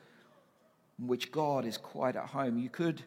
in 0.98 1.06
which 1.06 1.30
God 1.30 1.64
is 1.64 1.76
quite 1.76 2.16
at 2.16 2.26
home. 2.26 2.58
You 2.58 2.70
could 2.70 3.02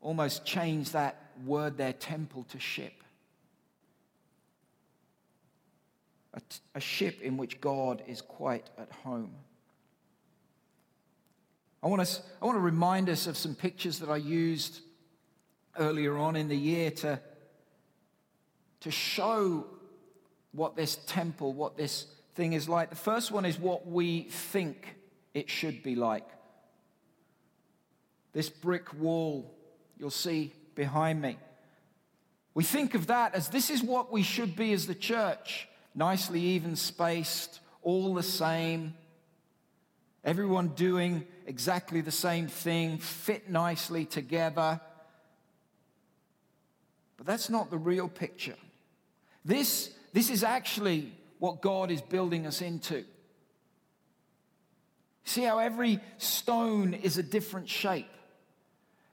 almost 0.00 0.44
change 0.44 0.90
that 0.90 1.30
word 1.44 1.76
there, 1.76 1.92
temple, 1.92 2.44
to 2.50 2.58
ship. 2.58 2.92
A, 6.34 6.40
t- 6.40 6.60
a 6.74 6.80
ship 6.80 7.20
in 7.20 7.36
which 7.36 7.60
God 7.60 8.02
is 8.06 8.20
quite 8.20 8.70
at 8.78 8.90
home. 8.90 9.32
I 11.82 11.88
want, 11.88 12.00
us, 12.00 12.22
I 12.40 12.46
want 12.46 12.56
to 12.56 12.60
remind 12.60 13.08
us 13.08 13.26
of 13.26 13.36
some 13.36 13.54
pictures 13.54 13.98
that 13.98 14.08
I 14.08 14.16
used 14.16 14.80
earlier 15.78 16.16
on 16.16 16.36
in 16.36 16.48
the 16.48 16.56
year 16.56 16.90
to 16.90 17.20
to 18.82 18.90
show 18.90 19.64
what 20.50 20.74
this 20.74 20.98
temple, 21.06 21.52
what 21.52 21.76
this 21.76 22.06
thing 22.34 22.52
is 22.52 22.68
like. 22.68 22.90
The 22.90 22.96
first 22.96 23.30
one 23.30 23.44
is 23.44 23.58
what 23.58 23.86
we 23.86 24.22
think 24.22 24.96
it 25.34 25.50
should 25.50 25.82
be 25.82 25.94
like. 25.94 26.26
This 28.32 28.48
brick 28.48 28.92
wall 28.94 29.54
you'll 29.98 30.10
see 30.10 30.52
behind 30.74 31.20
me. 31.20 31.38
We 32.54 32.64
think 32.64 32.94
of 32.94 33.06
that 33.06 33.34
as 33.34 33.48
this 33.48 33.70
is 33.70 33.82
what 33.82 34.12
we 34.12 34.22
should 34.22 34.56
be 34.56 34.72
as 34.72 34.86
the 34.86 34.94
church 34.94 35.68
nicely 35.94 36.40
even 36.40 36.76
spaced, 36.76 37.60
all 37.82 38.14
the 38.14 38.22
same, 38.22 38.94
everyone 40.24 40.68
doing 40.68 41.26
exactly 41.46 42.00
the 42.00 42.10
same 42.10 42.46
thing, 42.46 42.98
fit 42.98 43.50
nicely 43.50 44.04
together. 44.04 44.80
But 47.16 47.26
that's 47.26 47.50
not 47.50 47.70
the 47.70 47.78
real 47.78 48.08
picture. 48.08 48.56
This, 49.44 49.94
this 50.12 50.30
is 50.30 50.44
actually 50.44 51.12
what 51.38 51.60
God 51.60 51.90
is 51.90 52.00
building 52.00 52.46
us 52.46 52.62
into. 52.62 53.04
See 55.24 55.42
how 55.42 55.58
every 55.58 56.00
stone 56.18 56.94
is 56.94 57.18
a 57.18 57.22
different 57.22 57.68
shape. 57.68 58.06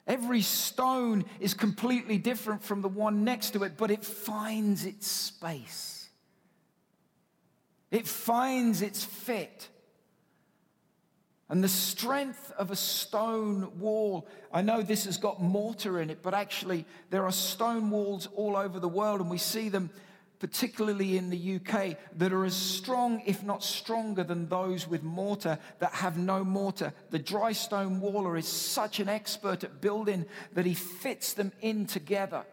Every 0.07 0.41
stone 0.41 1.25
is 1.39 1.53
completely 1.53 2.17
different 2.17 2.63
from 2.63 2.81
the 2.81 2.87
one 2.87 3.23
next 3.23 3.51
to 3.51 3.63
it, 3.63 3.77
but 3.77 3.91
it 3.91 4.03
finds 4.03 4.85
its 4.85 5.07
space. 5.07 6.09
It 7.91 8.07
finds 8.07 8.81
its 8.81 9.03
fit. 9.03 9.69
And 11.47 11.63
the 11.63 11.67
strength 11.67 12.51
of 12.57 12.69
a 12.69 12.75
stone 12.75 13.79
wall, 13.79 14.27
I 14.51 14.61
know 14.61 14.81
this 14.83 15.05
has 15.05 15.17
got 15.17 15.41
mortar 15.41 15.99
in 15.99 16.09
it, 16.09 16.21
but 16.21 16.35
actually 16.35 16.85
there 17.09 17.25
are 17.25 17.31
stone 17.31 17.89
walls 17.89 18.27
all 18.35 18.55
over 18.55 18.79
the 18.79 18.87
world, 18.87 19.19
and 19.21 19.29
we 19.29 19.39
see 19.39 19.69
them 19.69 19.89
particularly 20.39 21.17
in 21.17 21.29
the 21.29 21.55
UK, 21.55 21.97
that 22.17 22.31
are 22.31 22.45
as 22.45 22.55
strong, 22.55 23.21
if 23.25 23.43
not 23.43 23.63
stronger, 23.63 24.23
than 24.23 24.47
those 24.47 24.87
with 24.87 25.03
mortar 25.03 25.59
that 25.79 25.93
have 25.93 26.17
no 26.17 26.43
mortar. 26.43 26.93
The 27.09 27.19
dry 27.19 27.51
stone 27.51 27.99
waller 27.99 28.37
is 28.37 28.47
such 28.47 28.99
an 28.99 29.09
expert 29.09 29.63
at 29.63 29.81
building 29.81 30.25
that 30.53 30.65
he 30.65 30.73
fits 30.73 31.33
them 31.33 31.51
in 31.61 31.85
together. 31.85 32.45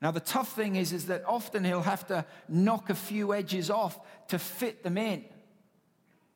Now, 0.00 0.10
the 0.10 0.20
tough 0.20 0.54
thing 0.54 0.76
is, 0.76 0.92
is 0.92 1.06
that 1.06 1.24
often 1.26 1.64
he'll 1.64 1.82
have 1.82 2.06
to 2.06 2.24
knock 2.48 2.88
a 2.88 2.94
few 2.94 3.34
edges 3.34 3.68
off 3.68 3.98
to 4.28 4.38
fit 4.38 4.82
them 4.82 4.96
in. 4.96 5.24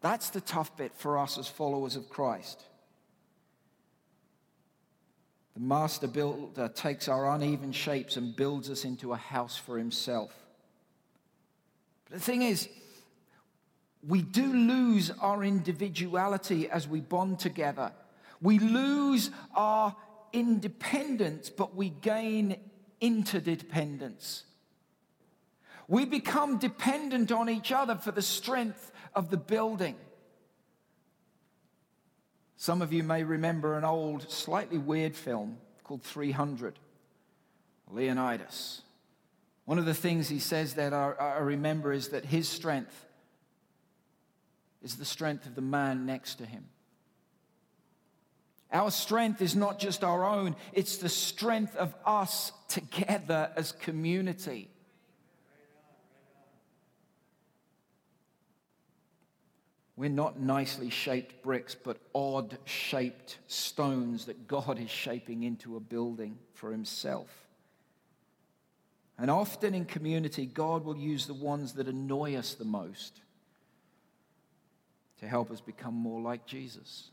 That's 0.00 0.30
the 0.30 0.40
tough 0.40 0.76
bit 0.76 0.92
for 0.94 1.16
us 1.16 1.38
as 1.38 1.46
followers 1.48 1.96
of 1.96 2.08
Christ. 2.10 2.64
The 5.54 5.60
master 5.60 6.06
builder 6.06 6.68
takes 6.68 7.08
our 7.08 7.34
uneven 7.34 7.72
shapes 7.72 8.16
and 8.16 8.34
builds 8.34 8.70
us 8.70 8.84
into 8.84 9.12
a 9.12 9.16
house 9.16 9.56
for 9.56 9.76
himself. 9.76 10.32
But 12.04 12.14
the 12.14 12.24
thing 12.24 12.42
is, 12.42 12.68
we 14.06 14.22
do 14.22 14.52
lose 14.52 15.10
our 15.20 15.44
individuality 15.44 16.68
as 16.68 16.88
we 16.88 17.00
bond 17.00 17.38
together. 17.38 17.92
We 18.40 18.58
lose 18.58 19.30
our 19.54 19.94
independence, 20.32 21.50
but 21.50 21.76
we 21.76 21.90
gain 21.90 22.56
interdependence. 23.00 24.44
We 25.86 26.06
become 26.06 26.58
dependent 26.58 27.30
on 27.30 27.50
each 27.50 27.70
other 27.70 27.96
for 27.96 28.10
the 28.10 28.22
strength 28.22 28.90
of 29.14 29.30
the 29.30 29.36
building. 29.36 29.96
Some 32.62 32.80
of 32.80 32.92
you 32.92 33.02
may 33.02 33.24
remember 33.24 33.76
an 33.76 33.82
old, 33.82 34.30
slightly 34.30 34.78
weird 34.78 35.16
film 35.16 35.56
called 35.82 36.04
300, 36.04 36.78
Leonidas. 37.90 38.82
One 39.64 39.80
of 39.80 39.84
the 39.84 39.94
things 39.94 40.28
he 40.28 40.38
says 40.38 40.74
that 40.74 40.92
I, 40.94 41.38
remember 41.38 41.92
is 41.92 42.10
that 42.10 42.24
his 42.24 42.48
strength 42.48 42.94
is 44.80 44.94
the 44.94 45.04
strength 45.04 45.44
of 45.46 45.56
the 45.56 45.60
man 45.60 46.06
next 46.06 46.36
to 46.36 46.46
him. 46.46 46.66
Our 48.72 48.92
strength 48.92 49.42
is 49.42 49.56
not 49.56 49.80
just 49.80 50.04
our 50.04 50.24
own, 50.24 50.54
it's 50.72 50.98
the 50.98 51.08
strength 51.08 51.74
of 51.74 51.92
us 52.06 52.52
together 52.68 53.50
as 53.56 53.72
community. 53.72 54.70
We're 60.02 60.08
not 60.08 60.40
nicely 60.40 60.90
shaped 60.90 61.44
bricks, 61.44 61.76
but 61.76 61.96
odd 62.12 62.58
shaped 62.64 63.38
stones 63.46 64.24
that 64.24 64.48
God 64.48 64.80
is 64.80 64.90
shaping 64.90 65.44
into 65.44 65.76
a 65.76 65.80
building 65.80 66.38
for 66.54 66.72
Himself. 66.72 67.28
And 69.16 69.30
often 69.30 69.74
in 69.74 69.84
community, 69.84 70.44
God 70.44 70.84
will 70.84 70.96
use 70.96 71.28
the 71.28 71.34
ones 71.34 71.74
that 71.74 71.86
annoy 71.86 72.34
us 72.34 72.54
the 72.54 72.64
most 72.64 73.20
to 75.20 75.28
help 75.28 75.52
us 75.52 75.60
become 75.60 75.94
more 75.94 76.20
like 76.20 76.46
Jesus. 76.46 77.10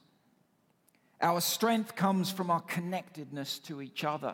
Our 1.21 1.41
strength 1.41 1.95
comes 1.95 2.31
from 2.31 2.49
our 2.49 2.61
connectedness 2.61 3.59
to 3.67 3.83
each 3.83 4.03
other. 4.03 4.33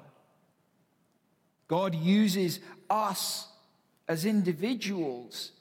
God 1.67 1.93
uses 1.93 2.61
us 2.89 3.49
as 4.07 4.23
individuals 4.23 5.51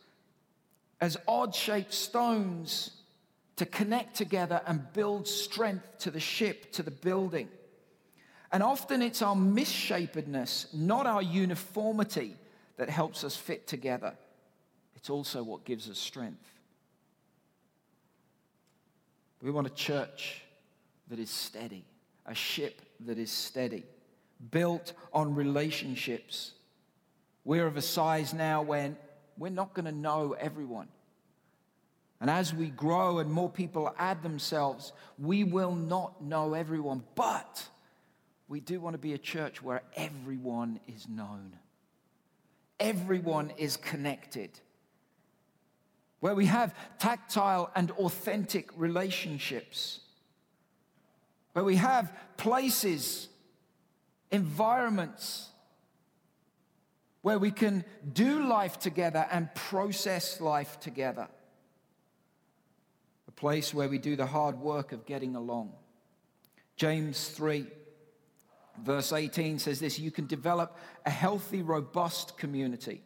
as 1.05 1.19
odd 1.29 1.55
shaped 1.55 1.93
stones 1.93 2.91
to 3.57 3.67
connect 3.67 4.17
together 4.17 4.63
and 4.67 4.93
build 4.95 5.29
strength 5.29 5.99
to 5.99 6.11
the 6.11 6.19
ship, 6.19 6.73
to 6.73 6.83
the 6.83 6.91
building. 6.91 7.49
And 8.51 8.63
often 8.63 9.03
it's 9.03 9.21
our 9.21 9.37
misshapedness, 9.37 10.73
not 10.73 11.07
our 11.07 11.23
uniformity, 11.23 12.37
that 12.77 12.89
helps 12.89 13.23
us 13.23 13.37
fit 13.37 13.67
together. 13.67 14.15
It's 14.97 15.11
also 15.11 15.43
what 15.43 15.65
gives 15.65 15.89
us 15.89 15.99
strength. 15.99 16.49
We 19.43 19.51
want 19.51 19.67
a 19.67 19.75
church 19.75 20.43
that 21.09 21.19
is 21.19 21.31
steady, 21.31 21.85
a 22.25 22.35
ship 22.35 22.81
that 23.01 23.19
is 23.19 23.31
steady, 23.31 23.85
built 24.51 24.95
on 25.13 25.35
relationships. 25.35 26.53
We're 27.45 27.67
of 27.67 27.77
a 27.77 27.83
size 27.83 28.33
now 28.33 28.63
when 28.63 28.97
we're 29.37 29.51
not 29.51 29.75
going 29.75 29.85
to 29.85 29.93
know 29.93 30.35
everyone. 30.39 30.89
And 32.25 32.31
as 32.31 32.55
we 32.55 32.71
grow 32.71 33.19
and 33.19 33.31
more 33.31 33.51
people 33.51 33.95
add 33.99 34.23
themselves, 34.23 34.95
we 35.19 35.45
will 35.45 35.75
not 35.75 36.25
know 36.25 36.55
everyone. 36.55 37.05
But 37.15 37.69
we 38.49 38.61
do 38.61 38.81
want 38.81 38.95
to 38.95 38.99
be 38.99 39.13
a 39.13 39.19
church 39.19 39.63
where 39.63 39.83
everyone 39.95 40.81
is 40.89 41.07
known, 41.07 41.53
everyone 42.81 43.53
is 43.59 43.77
connected, 43.77 44.49
where 46.21 46.35
we 46.35 46.47
have 46.47 46.75
tactile 46.99 47.71
and 47.75 47.91
authentic 47.91 48.71
relationships, 48.75 50.01
where 51.53 51.63
we 51.67 51.77
have 51.77 52.11
places, 52.39 53.29
environments, 54.31 55.51
where 57.21 57.39
we 57.39 57.51
can 57.51 57.85
do 58.11 58.47
life 58.47 58.79
together 58.79 59.27
and 59.31 59.55
process 59.55 60.41
life 60.41 60.81
together. 60.81 61.29
Place 63.45 63.75
where 63.75 63.91
we 63.91 63.99
do 63.99 64.17
the 64.17 64.25
hard 64.25 64.59
work 64.59 64.93
of 64.93 65.05
getting 65.05 65.37
along. 65.37 65.71
James 66.77 67.29
3, 67.29 67.67
verse 68.83 69.13
18 69.13 69.59
says 69.59 69.81
this 69.81 69.99
You 69.99 70.11
can 70.11 70.27
develop 70.27 70.79
a 71.05 71.11
healthy, 71.11 71.61
robust 71.61 72.39
community 72.39 73.03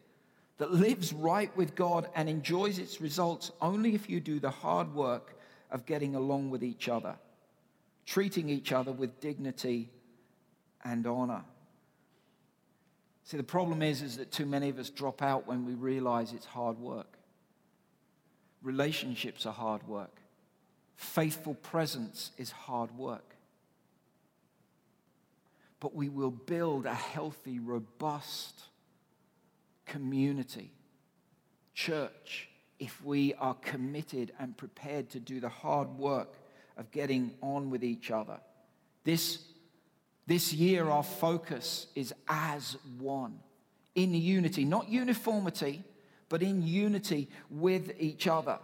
that 0.58 0.70
lives 0.70 1.12
right 1.12 1.50
with 1.56 1.74
God 1.74 2.08
and 2.14 2.28
enjoys 2.28 2.78
its 2.78 3.00
results 3.00 3.50
only 3.60 3.96
if 3.96 4.08
you 4.08 4.20
do 4.20 4.38
the 4.38 4.48
hard 4.48 4.94
work 4.94 5.36
of 5.72 5.86
getting 5.86 6.14
along 6.14 6.50
with 6.50 6.62
each 6.62 6.88
other, 6.88 7.16
treating 8.06 8.48
each 8.48 8.70
other 8.70 8.92
with 8.92 9.20
dignity 9.20 9.90
and 10.84 11.04
honor. 11.04 11.42
See, 13.24 13.38
the 13.38 13.42
problem 13.42 13.82
is, 13.82 14.02
is 14.02 14.18
that 14.18 14.30
too 14.30 14.46
many 14.46 14.68
of 14.68 14.78
us 14.78 14.88
drop 14.88 15.20
out 15.20 15.48
when 15.48 15.66
we 15.66 15.74
realize 15.74 16.32
it's 16.32 16.46
hard 16.46 16.78
work. 16.78 17.18
Relationships 18.62 19.44
are 19.44 19.52
hard 19.52 19.84
work. 19.88 20.12
Faithful 20.98 21.54
presence 21.54 22.32
is 22.36 22.50
hard 22.50 22.90
work. 22.98 23.36
But 25.78 25.94
we 25.94 26.08
will 26.08 26.32
build 26.32 26.86
a 26.86 26.94
healthy, 26.94 27.60
robust 27.60 28.64
community, 29.86 30.72
church, 31.72 32.48
if 32.80 33.00
we 33.04 33.32
are 33.34 33.54
committed 33.54 34.32
and 34.40 34.56
prepared 34.56 35.08
to 35.10 35.20
do 35.20 35.38
the 35.38 35.48
hard 35.48 35.88
work 35.90 36.34
of 36.76 36.90
getting 36.90 37.32
on 37.42 37.70
with 37.70 37.84
each 37.84 38.10
other. 38.10 38.40
This 39.04 39.38
this 40.26 40.52
year, 40.52 40.90
our 40.90 41.04
focus 41.04 41.86
is 41.94 42.12
as 42.28 42.76
one, 42.98 43.38
in 43.94 44.12
unity, 44.12 44.64
not 44.64 44.88
uniformity, 44.88 45.84
but 46.28 46.42
in 46.42 46.66
unity 46.66 47.28
with 47.48 47.92
each 47.98 48.26
other. 48.26 48.58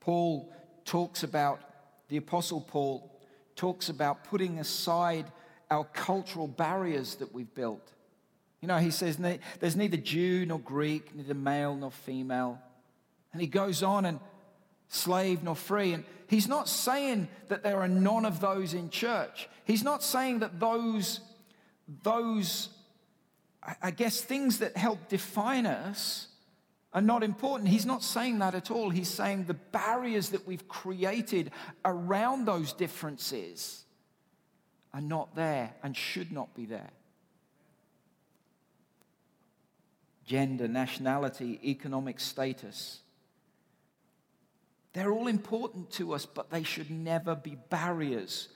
Paul 0.00 0.52
talks 0.86 1.22
about, 1.22 1.60
the 2.08 2.16
Apostle 2.16 2.62
Paul 2.62 3.12
talks 3.56 3.88
about 3.88 4.24
putting 4.24 4.58
aside 4.58 5.26
our 5.70 5.84
cultural 5.84 6.46
barriers 6.46 7.16
that 7.16 7.34
we've 7.34 7.52
built. 7.54 7.92
You 8.62 8.68
know, 8.68 8.78
he 8.78 8.90
says 8.90 9.18
there's 9.60 9.76
neither 9.76 9.96
Jew 9.96 10.46
nor 10.46 10.58
Greek, 10.58 11.14
neither 11.14 11.34
male 11.34 11.74
nor 11.74 11.90
female. 11.90 12.58
And 13.32 13.40
he 13.40 13.48
goes 13.48 13.82
on 13.82 14.06
and 14.06 14.20
slave 14.88 15.42
nor 15.42 15.56
free. 15.56 15.92
And 15.92 16.04
he's 16.28 16.48
not 16.48 16.68
saying 16.68 17.28
that 17.48 17.62
there 17.62 17.80
are 17.80 17.88
none 17.88 18.24
of 18.24 18.40
those 18.40 18.72
in 18.72 18.88
church. 18.88 19.48
He's 19.64 19.82
not 19.82 20.02
saying 20.02 20.38
that 20.38 20.58
those, 20.58 21.20
those, 22.02 22.68
I 23.82 23.90
guess, 23.90 24.20
things 24.20 24.60
that 24.60 24.76
help 24.76 25.08
define 25.08 25.66
us 25.66 26.28
are 26.92 27.02
not 27.02 27.22
important. 27.22 27.68
He's 27.68 27.86
not 27.86 28.02
saying 28.02 28.38
that 28.38 28.54
at 28.54 28.70
all. 28.70 28.90
He's 28.90 29.08
saying 29.08 29.44
the 29.44 29.54
barriers 29.54 30.30
that 30.30 30.46
we've 30.46 30.66
created 30.68 31.50
around 31.84 32.46
those 32.46 32.72
differences 32.72 33.84
are 34.94 35.00
not 35.00 35.34
there 35.34 35.74
and 35.82 35.96
should 35.96 36.32
not 36.32 36.54
be 36.54 36.64
there. 36.64 36.90
Gender, 40.24 40.66
nationality, 40.66 41.60
economic 41.62 42.18
status 42.18 43.00
they're 44.96 45.12
all 45.12 45.26
important 45.26 45.90
to 45.90 46.14
us, 46.14 46.24
but 46.24 46.48
they 46.48 46.62
should 46.62 46.90
never 46.90 47.34
be 47.34 47.54
barriers 47.68 48.48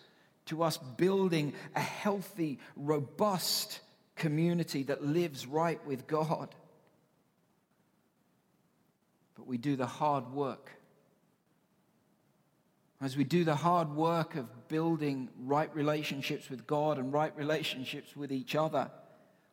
to 0.47 0.63
us 0.63 0.79
building 0.79 1.53
a 1.77 1.81
healthy, 1.81 2.59
robust 2.77 3.81
community 4.17 4.85
that 4.85 5.05
lives 5.05 5.47
right 5.47 5.87
with 5.87 6.07
God. 6.07 6.55
We 9.51 9.59
do 9.59 9.75
the 9.75 9.85
hard 9.85 10.33
work. 10.33 10.71
As 13.01 13.17
we 13.17 13.25
do 13.25 13.43
the 13.43 13.57
hard 13.57 13.91
work 13.91 14.37
of 14.37 14.69
building 14.69 15.29
right 15.41 15.75
relationships 15.75 16.49
with 16.49 16.69
God 16.69 16.99
and 16.99 17.13
right 17.13 17.37
relationships 17.37 18.15
with 18.15 18.31
each 18.31 18.55
other, 18.55 18.93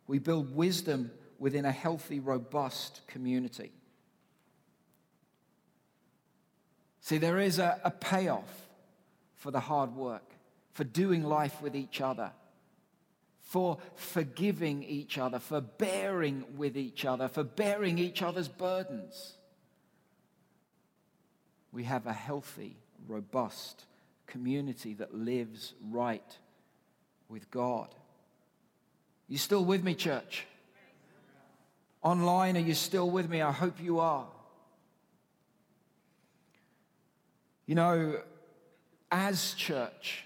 we 0.05 0.19
build 0.19 0.55
wisdom 0.55 1.09
within 1.39 1.65
a 1.65 1.71
healthy, 1.71 2.19
robust 2.19 3.01
community. 3.07 3.71
See, 7.01 7.17
there 7.17 7.39
is 7.39 7.57
a, 7.57 7.81
a 7.83 7.89
payoff 7.89 8.67
for 9.33 9.49
the 9.49 9.61
hard 9.61 9.95
work, 9.95 10.29
for 10.73 10.83
doing 10.83 11.23
life 11.23 11.59
with 11.59 11.75
each 11.75 12.01
other, 12.01 12.29
for 13.41 13.79
forgiving 13.95 14.83
each 14.83 15.17
other, 15.17 15.39
for 15.39 15.59
bearing 15.59 16.45
with 16.55 16.77
each 16.77 17.03
other, 17.03 17.27
for 17.27 17.43
bearing 17.43 17.97
each 17.97 18.21
other's 18.21 18.47
burdens. 18.47 19.36
We 21.77 21.83
have 21.83 22.07
a 22.07 22.11
healthy, 22.11 22.75
robust 23.07 23.85
community 24.25 24.95
that 24.95 25.13
lives 25.13 25.75
right 25.91 26.37
with 27.29 27.51
God. 27.51 27.93
You 29.27 29.37
still 29.37 29.63
with 29.63 29.83
me, 29.83 29.93
church? 29.93 30.47
Online, 32.01 32.57
are 32.57 32.61
you 32.61 32.73
still 32.73 33.11
with 33.11 33.29
me? 33.29 33.43
I 33.43 33.51
hope 33.51 33.79
you 33.79 33.99
are. 33.99 34.25
You 37.67 37.75
know, 37.75 38.21
as 39.11 39.53
church, 39.53 40.25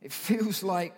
it 0.00 0.12
feels 0.12 0.62
like 0.62 0.96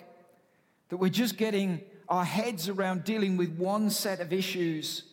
that 0.91 0.99
we're 0.99 1.09
just 1.09 1.39
getting 1.39 1.80
our 2.11 2.26
heads 2.26 2.68
around 2.68 3.05
dealing 3.05 3.39
with 3.39 3.57
one 3.57 3.89
set 3.89 4.20
of 4.20 4.35
issues 4.35 5.05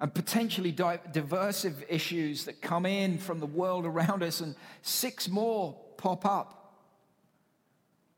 and 0.00 0.14
potentially 0.14 0.70
diversive 0.70 1.84
issues 1.88 2.44
that 2.44 2.62
come 2.62 2.86
in 2.86 3.18
from 3.18 3.40
the 3.40 3.46
world 3.46 3.84
around 3.84 4.22
us, 4.22 4.40
and 4.40 4.54
six 4.82 5.28
more 5.28 5.76
pop 5.96 6.24
up. 6.24 6.74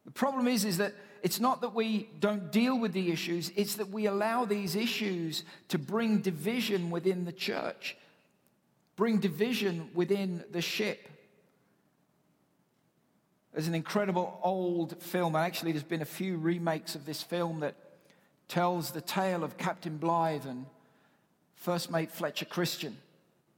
The 0.04 0.10
problem 0.10 0.46
is, 0.48 0.64
is 0.64 0.78
that 0.78 0.94
it's 1.22 1.40
not 1.40 1.60
that 1.60 1.74
we 1.74 2.08
don't 2.18 2.50
deal 2.50 2.78
with 2.78 2.92
the 2.92 3.10
issues, 3.10 3.50
it's 3.56 3.76
that 3.76 3.90
we 3.90 4.06
allow 4.06 4.44
these 4.44 4.74
issues 4.74 5.44
to 5.68 5.78
bring 5.78 6.18
division 6.18 6.90
within 6.90 7.24
the 7.24 7.32
church 7.32 7.96
bring 9.00 9.16
division 9.16 9.88
within 9.94 10.44
the 10.50 10.60
ship. 10.60 11.08
There's 13.54 13.66
an 13.66 13.74
incredible 13.74 14.38
old 14.42 15.02
film, 15.02 15.34
and 15.34 15.42
actually, 15.42 15.72
there's 15.72 15.82
been 15.82 16.02
a 16.02 16.04
few 16.04 16.36
remakes 16.36 16.94
of 16.94 17.06
this 17.06 17.22
film 17.22 17.60
that 17.60 17.76
tells 18.46 18.90
the 18.90 19.00
tale 19.00 19.42
of 19.42 19.56
Captain 19.56 19.96
Bligh 19.96 20.42
and 20.46 20.66
First 21.60 21.90
Mate 21.90 22.10
Fletcher 22.10 22.46
Christian. 22.46 22.96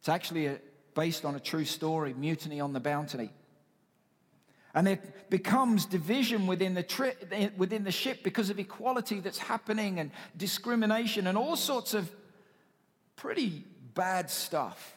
It's 0.00 0.09
actually 0.09 0.46
a, 0.46 0.59
based 0.94 1.24
on 1.24 1.36
a 1.36 1.40
true 1.40 1.64
story, 1.64 2.12
Mutiny 2.12 2.61
on 2.61 2.72
the 2.72 2.80
Bounty. 2.80 3.30
And 4.74 4.86
there 4.86 4.98
becomes 5.30 5.86
division 5.86 6.46
within 6.46 6.74
the, 6.74 6.82
tri- 6.82 7.14
within 7.57 7.84
the 7.84 7.92
ship 7.92 8.24
because 8.24 8.50
of 8.50 8.59
equality 8.59 9.20
that's 9.20 9.38
happening 9.38 10.00
and 10.00 10.11
discrimination 10.36 11.26
and 11.28 11.38
all 11.38 11.55
sorts 11.57 11.94
of 11.94 12.11
pretty 13.14 13.64
bad 13.94 14.30
stuff. 14.30 14.96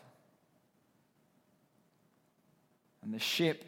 And 3.04 3.14
the 3.14 3.20
ship 3.20 3.64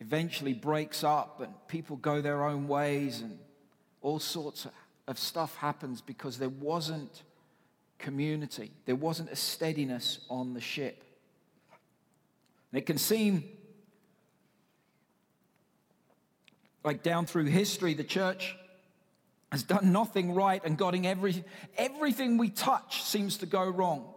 eventually 0.00 0.54
breaks 0.54 1.04
up 1.04 1.40
and 1.40 1.52
people 1.68 1.96
go 1.96 2.20
their 2.20 2.44
own 2.44 2.66
ways 2.66 3.20
and 3.20 3.38
all 4.00 4.18
sorts 4.18 4.66
of 5.08 5.18
stuff 5.18 5.56
happens 5.56 6.00
because 6.00 6.38
there 6.38 6.48
wasn't 6.48 7.24
community. 7.98 8.70
There 8.86 8.94
wasn't 8.94 9.30
a 9.30 9.36
steadiness 9.36 10.20
on 10.30 10.54
the 10.54 10.60
ship. 10.60 11.02
And 12.70 12.78
it 12.78 12.86
can 12.86 12.98
seem 12.98 13.42
like 16.84 17.02
down 17.02 17.26
through 17.26 17.46
history, 17.46 17.94
the 17.94 18.04
church 18.04 18.56
has 19.50 19.62
done 19.62 19.92
nothing 19.92 20.34
right 20.34 20.62
and 20.64 20.76
getting 20.76 21.06
every, 21.06 21.42
everything 21.76 22.38
we 22.38 22.50
touch 22.50 23.02
seems 23.02 23.38
to 23.38 23.46
go 23.46 23.66
wrong. 23.68 24.12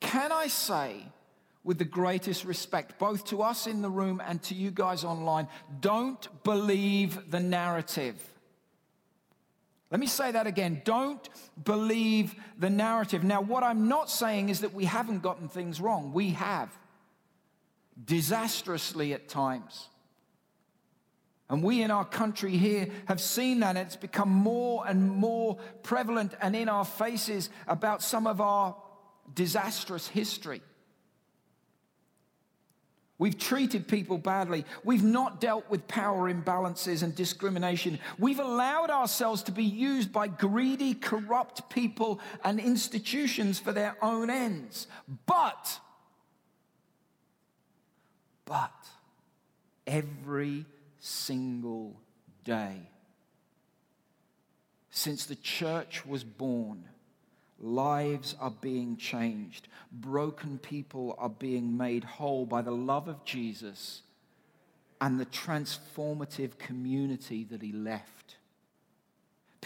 Can 0.00 0.30
I 0.32 0.48
say, 0.48 1.02
with 1.64 1.78
the 1.78 1.84
greatest 1.84 2.44
respect, 2.44 2.98
both 2.98 3.24
to 3.26 3.42
us 3.42 3.66
in 3.66 3.80
the 3.80 3.90
room 3.90 4.22
and 4.24 4.42
to 4.44 4.54
you 4.54 4.70
guys 4.70 5.02
online, 5.02 5.48
don't 5.80 6.28
believe 6.44 7.30
the 7.30 7.40
narrative. 7.40 8.16
Let 9.90 10.00
me 10.00 10.06
say 10.06 10.32
that 10.32 10.46
again. 10.46 10.82
Don't 10.84 11.28
believe 11.62 12.34
the 12.58 12.70
narrative. 12.70 13.22
Now, 13.22 13.40
what 13.40 13.62
I'm 13.62 13.88
not 13.88 14.10
saying 14.10 14.48
is 14.48 14.60
that 14.60 14.74
we 14.74 14.84
haven't 14.84 15.22
gotten 15.22 15.48
things 15.48 15.80
wrong. 15.80 16.12
We 16.12 16.30
have 16.30 16.76
disastrously 18.04 19.12
at 19.14 19.28
times. 19.28 19.88
And 21.48 21.62
we 21.62 21.82
in 21.82 21.92
our 21.92 22.04
country 22.04 22.56
here 22.56 22.88
have 23.06 23.20
seen 23.20 23.60
that. 23.60 23.76
It's 23.76 23.94
become 23.94 24.28
more 24.28 24.84
and 24.86 25.08
more 25.08 25.58
prevalent 25.84 26.34
and 26.40 26.56
in 26.56 26.68
our 26.68 26.84
faces 26.84 27.50
about 27.68 28.02
some 28.02 28.26
of 28.26 28.40
our 28.40 28.76
disastrous 29.32 30.08
history. 30.08 30.62
We've 33.18 33.38
treated 33.38 33.88
people 33.88 34.18
badly. 34.18 34.66
We've 34.84 35.02
not 35.02 35.40
dealt 35.40 35.70
with 35.70 35.88
power 35.88 36.32
imbalances 36.32 37.02
and 37.02 37.14
discrimination. 37.14 37.98
We've 38.18 38.40
allowed 38.40 38.90
ourselves 38.90 39.42
to 39.44 39.52
be 39.52 39.64
used 39.64 40.12
by 40.12 40.28
greedy, 40.28 40.92
corrupt 40.92 41.70
people 41.70 42.20
and 42.44 42.60
institutions 42.60 43.58
for 43.58 43.72
their 43.72 43.96
own 44.02 44.28
ends. 44.28 44.86
But 45.26 45.80
but 48.44 48.72
every 49.86 50.66
single 51.00 52.00
day 52.44 52.90
since 54.90 55.26
the 55.26 55.36
church 55.36 56.06
was 56.06 56.24
born, 56.24 56.88
lives 57.60 58.34
are 58.40 58.50
being 58.50 58.96
changed. 58.96 59.68
Broken 59.92 60.58
people 60.58 61.14
are 61.18 61.28
being 61.28 61.76
made 61.76 62.04
whole 62.04 62.46
by 62.46 62.62
the 62.62 62.70
love 62.70 63.08
of 63.08 63.24
Jesus 63.24 64.02
and 65.00 65.20
the 65.20 65.26
transformative 65.26 66.58
community 66.58 67.44
that 67.44 67.62
he 67.62 67.72
left. 67.72 68.15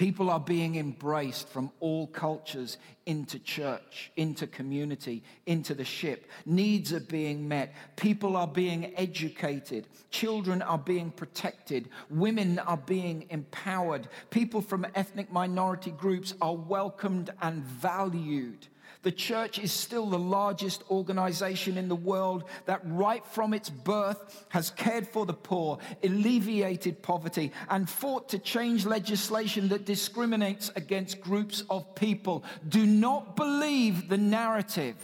People 0.00 0.30
are 0.30 0.40
being 0.40 0.76
embraced 0.76 1.50
from 1.50 1.70
all 1.78 2.06
cultures 2.06 2.78
into 3.04 3.38
church, 3.38 4.10
into 4.16 4.46
community, 4.46 5.22
into 5.44 5.74
the 5.74 5.84
ship. 5.84 6.30
Needs 6.46 6.94
are 6.94 7.00
being 7.00 7.46
met. 7.46 7.74
People 7.96 8.34
are 8.34 8.46
being 8.46 8.94
educated. 8.96 9.86
Children 10.10 10.62
are 10.62 10.78
being 10.78 11.10
protected. 11.10 11.90
Women 12.08 12.58
are 12.60 12.78
being 12.78 13.26
empowered. 13.28 14.08
People 14.30 14.62
from 14.62 14.86
ethnic 14.94 15.30
minority 15.30 15.90
groups 15.90 16.32
are 16.40 16.56
welcomed 16.56 17.28
and 17.42 17.62
valued. 17.62 18.68
The 19.02 19.12
church 19.12 19.58
is 19.58 19.72
still 19.72 20.06
the 20.06 20.18
largest 20.18 20.82
organization 20.90 21.78
in 21.78 21.88
the 21.88 21.96
world 21.96 22.44
that, 22.66 22.82
right 22.84 23.24
from 23.24 23.54
its 23.54 23.70
birth, 23.70 24.44
has 24.50 24.70
cared 24.70 25.08
for 25.08 25.24
the 25.24 25.32
poor, 25.32 25.78
alleviated 26.04 27.02
poverty, 27.02 27.50
and 27.70 27.88
fought 27.88 28.28
to 28.30 28.38
change 28.38 28.84
legislation 28.84 29.68
that 29.68 29.86
discriminates 29.86 30.70
against 30.76 31.20
groups 31.22 31.64
of 31.70 31.94
people. 31.94 32.44
Do 32.68 32.84
not 32.84 33.36
believe 33.36 34.08
the 34.08 34.18
narrative. 34.18 34.96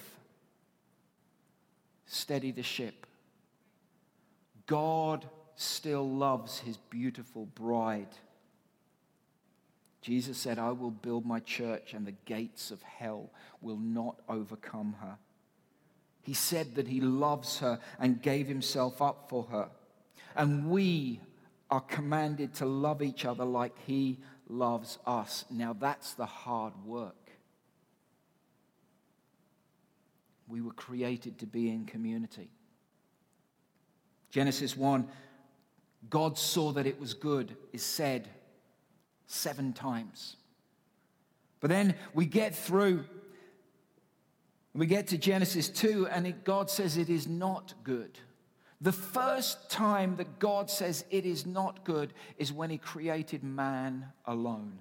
Steady 2.04 2.50
the 2.50 2.62
ship. 2.62 3.06
God 4.66 5.26
still 5.56 6.08
loves 6.08 6.58
his 6.58 6.76
beautiful 6.76 7.46
bride. 7.46 8.08
Jesus 10.06 10.38
said, 10.38 10.60
I 10.60 10.70
will 10.70 10.92
build 10.92 11.26
my 11.26 11.40
church, 11.40 11.92
and 11.92 12.06
the 12.06 12.14
gates 12.26 12.70
of 12.70 12.80
hell 12.80 13.28
will 13.60 13.76
not 13.76 14.20
overcome 14.28 14.94
her. 15.00 15.18
He 16.22 16.32
said 16.32 16.76
that 16.76 16.86
he 16.86 17.00
loves 17.00 17.58
her 17.58 17.80
and 17.98 18.22
gave 18.22 18.46
himself 18.46 19.02
up 19.02 19.28
for 19.28 19.42
her. 19.50 19.68
And 20.36 20.70
we 20.70 21.18
are 21.72 21.80
commanded 21.80 22.54
to 22.54 22.66
love 22.66 23.02
each 23.02 23.24
other 23.24 23.44
like 23.44 23.76
he 23.84 24.20
loves 24.48 25.00
us. 25.08 25.44
Now, 25.50 25.72
that's 25.72 26.14
the 26.14 26.24
hard 26.24 26.74
work. 26.84 27.32
We 30.46 30.60
were 30.60 30.72
created 30.72 31.40
to 31.40 31.46
be 31.46 31.68
in 31.68 31.84
community. 31.84 32.48
Genesis 34.30 34.76
1 34.76 35.08
God 36.08 36.38
saw 36.38 36.70
that 36.70 36.86
it 36.86 37.00
was 37.00 37.12
good, 37.12 37.56
is 37.72 37.82
said 37.82 38.28
seven 39.26 39.72
times. 39.72 40.36
But 41.60 41.70
then 41.70 41.94
we 42.14 42.26
get 42.26 42.54
through, 42.54 43.04
we 44.74 44.86
get 44.86 45.08
to 45.08 45.18
Genesis 45.18 45.68
2, 45.68 46.06
and 46.08 46.26
it, 46.26 46.44
God 46.44 46.70
says 46.70 46.96
it 46.96 47.08
is 47.08 47.26
not 47.26 47.74
good. 47.82 48.18
The 48.80 48.92
first 48.92 49.70
time 49.70 50.16
that 50.16 50.38
God 50.38 50.70
says 50.70 51.04
it 51.10 51.24
is 51.24 51.46
not 51.46 51.84
good 51.84 52.12
is 52.36 52.52
when 52.52 52.70
He 52.70 52.78
created 52.78 53.42
man 53.42 54.06
alone. 54.26 54.78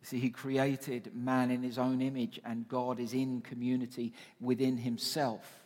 You 0.00 0.06
see, 0.06 0.18
He 0.18 0.30
created 0.30 1.14
man 1.14 1.50
in 1.50 1.62
His 1.62 1.78
own 1.78 2.00
image, 2.00 2.40
and 2.44 2.66
God 2.66 2.98
is 2.98 3.12
in 3.12 3.42
community 3.42 4.14
within 4.40 4.78
Himself. 4.78 5.60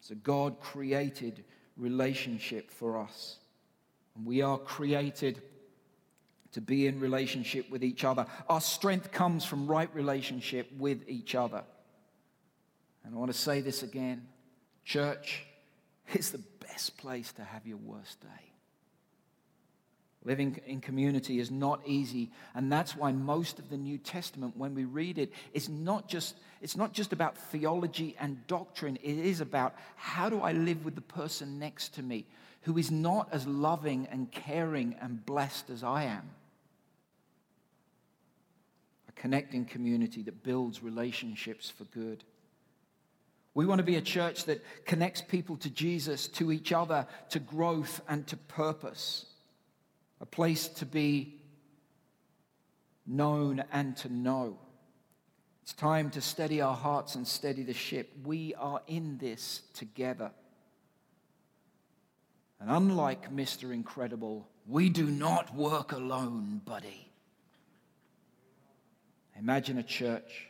So 0.00 0.14
God 0.16 0.60
created 0.60 1.44
relationship 1.76 2.70
for 2.70 2.98
us. 2.98 3.38
And 4.14 4.26
we 4.26 4.42
are 4.42 4.58
created 4.58 5.40
to 6.52 6.60
be 6.60 6.86
in 6.86 7.00
relationship 7.00 7.70
with 7.70 7.82
each 7.82 8.04
other. 8.04 8.26
Our 8.48 8.60
strength 8.60 9.10
comes 9.10 9.44
from 9.44 9.66
right 9.66 9.92
relationship 9.94 10.70
with 10.78 11.08
each 11.08 11.34
other. 11.34 11.64
And 13.04 13.14
I 13.14 13.18
want 13.18 13.32
to 13.32 13.38
say 13.38 13.60
this 13.60 13.82
again 13.82 14.26
church 14.84 15.44
is 16.14 16.30
the 16.30 16.42
best 16.66 16.96
place 16.96 17.32
to 17.32 17.44
have 17.44 17.66
your 17.66 17.78
worst 17.78 18.20
day. 18.20 18.28
Living 20.24 20.60
in 20.66 20.80
community 20.80 21.40
is 21.40 21.50
not 21.50 21.80
easy, 21.84 22.30
and 22.54 22.70
that's 22.70 22.94
why 22.94 23.10
most 23.10 23.58
of 23.58 23.70
the 23.70 23.76
New 23.76 23.98
Testament, 23.98 24.56
when 24.56 24.72
we 24.72 24.84
read 24.84 25.18
it, 25.18 25.32
is 25.52 25.68
not 25.68 26.06
just, 26.06 26.36
it's 26.60 26.76
not 26.76 26.92
just 26.92 27.12
about 27.12 27.36
theology 27.36 28.14
and 28.20 28.46
doctrine. 28.46 28.96
It 29.02 29.18
is 29.18 29.40
about 29.40 29.74
how 29.96 30.28
do 30.28 30.40
I 30.40 30.52
live 30.52 30.84
with 30.84 30.94
the 30.94 31.00
person 31.00 31.58
next 31.58 31.94
to 31.96 32.02
me 32.02 32.24
who 32.62 32.78
is 32.78 32.92
not 32.92 33.28
as 33.32 33.46
loving 33.48 34.06
and 34.12 34.30
caring 34.30 34.94
and 35.00 35.26
blessed 35.26 35.70
as 35.70 35.82
I 35.82 36.04
am 36.04 36.30
connecting 39.22 39.64
community 39.64 40.20
that 40.20 40.42
builds 40.42 40.82
relationships 40.82 41.70
for 41.70 41.84
good. 41.84 42.24
We 43.54 43.66
want 43.66 43.78
to 43.78 43.84
be 43.84 43.94
a 43.94 44.00
church 44.00 44.46
that 44.46 44.64
connects 44.84 45.22
people 45.22 45.56
to 45.58 45.70
Jesus, 45.70 46.26
to 46.26 46.50
each 46.50 46.72
other, 46.72 47.06
to 47.30 47.38
growth, 47.38 48.00
and 48.08 48.26
to 48.26 48.36
purpose. 48.36 49.26
A 50.20 50.26
place 50.26 50.66
to 50.66 50.86
be 50.86 51.36
known 53.06 53.62
and 53.70 53.96
to 53.98 54.12
know. 54.12 54.58
It's 55.62 55.72
time 55.72 56.10
to 56.10 56.20
steady 56.20 56.60
our 56.60 56.74
hearts 56.74 57.14
and 57.14 57.24
steady 57.24 57.62
the 57.62 57.74
ship. 57.74 58.10
We 58.24 58.56
are 58.56 58.82
in 58.88 59.18
this 59.18 59.62
together. 59.74 60.32
And 62.58 62.68
unlike 62.68 63.32
Mr. 63.32 63.72
Incredible, 63.72 64.48
we 64.66 64.88
do 64.88 65.06
not 65.06 65.54
work 65.54 65.92
alone, 65.92 66.60
buddy. 66.64 67.11
Imagine 69.38 69.78
a 69.78 69.82
church 69.82 70.48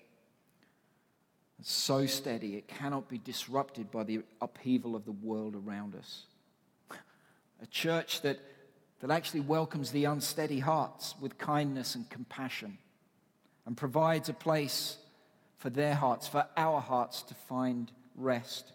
so 1.64 2.06
steady 2.06 2.56
it 2.56 2.66
cannot 2.66 3.08
be 3.08 3.18
disrupted 3.18 3.90
by 3.90 4.02
the 4.02 4.22
upheaval 4.40 4.96
of 4.96 5.04
the 5.04 5.12
world 5.12 5.54
around 5.54 5.94
us. 5.94 6.24
A 7.62 7.66
church 7.66 8.22
that, 8.22 8.40
that 9.00 9.10
actually 9.10 9.40
welcomes 9.40 9.92
the 9.92 10.06
unsteady 10.06 10.58
hearts 10.58 11.14
with 11.20 11.38
kindness 11.38 11.94
and 11.94 12.08
compassion 12.10 12.78
and 13.64 13.76
provides 13.76 14.28
a 14.28 14.34
place 14.34 14.96
for 15.58 15.70
their 15.70 15.94
hearts, 15.94 16.26
for 16.26 16.44
our 16.56 16.80
hearts 16.80 17.22
to 17.22 17.34
find 17.34 17.92
rest. 18.16 18.72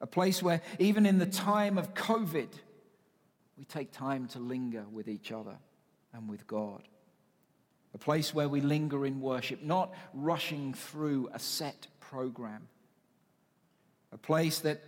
A 0.00 0.06
place 0.06 0.42
where, 0.42 0.60
even 0.80 1.06
in 1.06 1.18
the 1.18 1.26
time 1.26 1.78
of 1.78 1.94
COVID, 1.94 2.48
we 3.56 3.64
take 3.64 3.92
time 3.92 4.26
to 4.28 4.40
linger 4.40 4.84
with 4.92 5.08
each 5.08 5.30
other 5.30 5.56
and 6.12 6.28
with 6.28 6.46
God. 6.46 6.82
A 7.96 7.98
place 7.98 8.34
where 8.34 8.46
we 8.46 8.60
linger 8.60 9.06
in 9.06 9.22
worship, 9.22 9.62
not 9.62 9.94
rushing 10.12 10.74
through 10.74 11.30
a 11.32 11.38
set 11.38 11.86
program. 11.98 12.68
A 14.12 14.18
place 14.18 14.58
that, 14.58 14.82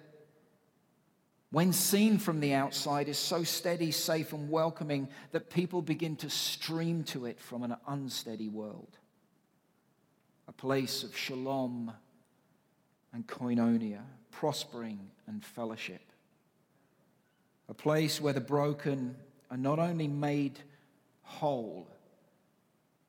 when 1.51 1.73
seen 1.73 2.19
from 2.19 2.41
the 2.41 2.53
outside, 2.53 3.09
is 3.09 3.17
so 3.17 3.45
steady, 3.45 3.93
safe, 3.93 4.35
and 4.35 4.51
welcoming 4.51 5.09
that 5.33 5.49
people 5.49 5.81
begin 5.81 6.17
to 6.17 6.29
stream 6.29 7.03
to 7.05 7.25
it 7.25 7.41
from 7.41 7.63
an 7.63 7.77
unsteady 7.87 8.51
world. 8.51 8.99
A 10.47 10.53
place 10.53 11.03
of 11.03 11.17
shalom 11.17 11.91
and 13.15 13.27
koinonia, 13.27 14.03
prospering 14.33 15.01
and 15.27 15.43
fellowship. 15.43 16.03
A 17.71 17.75
place 17.75 18.21
where 18.21 18.35
the 18.35 18.41
broken 18.43 19.17
are 19.51 19.57
not 19.57 19.79
only 19.79 20.09
made 20.09 20.59
whole, 21.23 21.89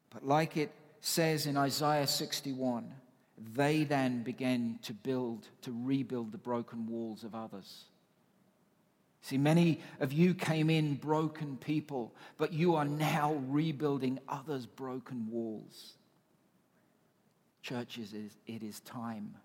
but 0.10 0.26
like 0.26 0.58
it 0.58 0.72
says 1.02 1.46
in 1.46 1.58
Isaiah 1.58 2.08
61, 2.08 2.94
they 3.54 3.84
then 3.84 4.24
began 4.24 4.80
to 4.84 4.94
build, 4.94 5.48
to 5.62 5.74
rebuild 5.84 6.32
the 6.32 6.38
broken 6.38 6.88
walls 6.88 7.24
of 7.24 7.36
others. 7.36 7.86
See, 9.22 9.38
many 9.38 9.82
of 10.00 10.14
you 10.14 10.34
came 10.34 10.70
in 10.70 10.96
broken 10.96 11.58
people, 11.58 12.14
but 12.38 12.54
you 12.54 12.76
are 12.76 12.86
now 12.86 13.34
rebuilding 13.48 14.20
others' 14.28 14.66
broken 14.66 15.28
walls. 15.30 15.94
Churches, 17.62 18.14
it 18.48 18.64
is 18.64 18.80
time 18.82 19.36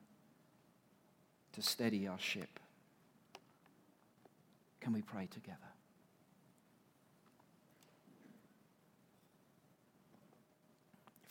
to 1.53 1.63
steady 1.63 2.07
our 2.07 2.19
ship. 2.19 2.61
Can 4.81 4.93
we 4.93 5.03
pray 5.03 5.27
together? 5.27 5.59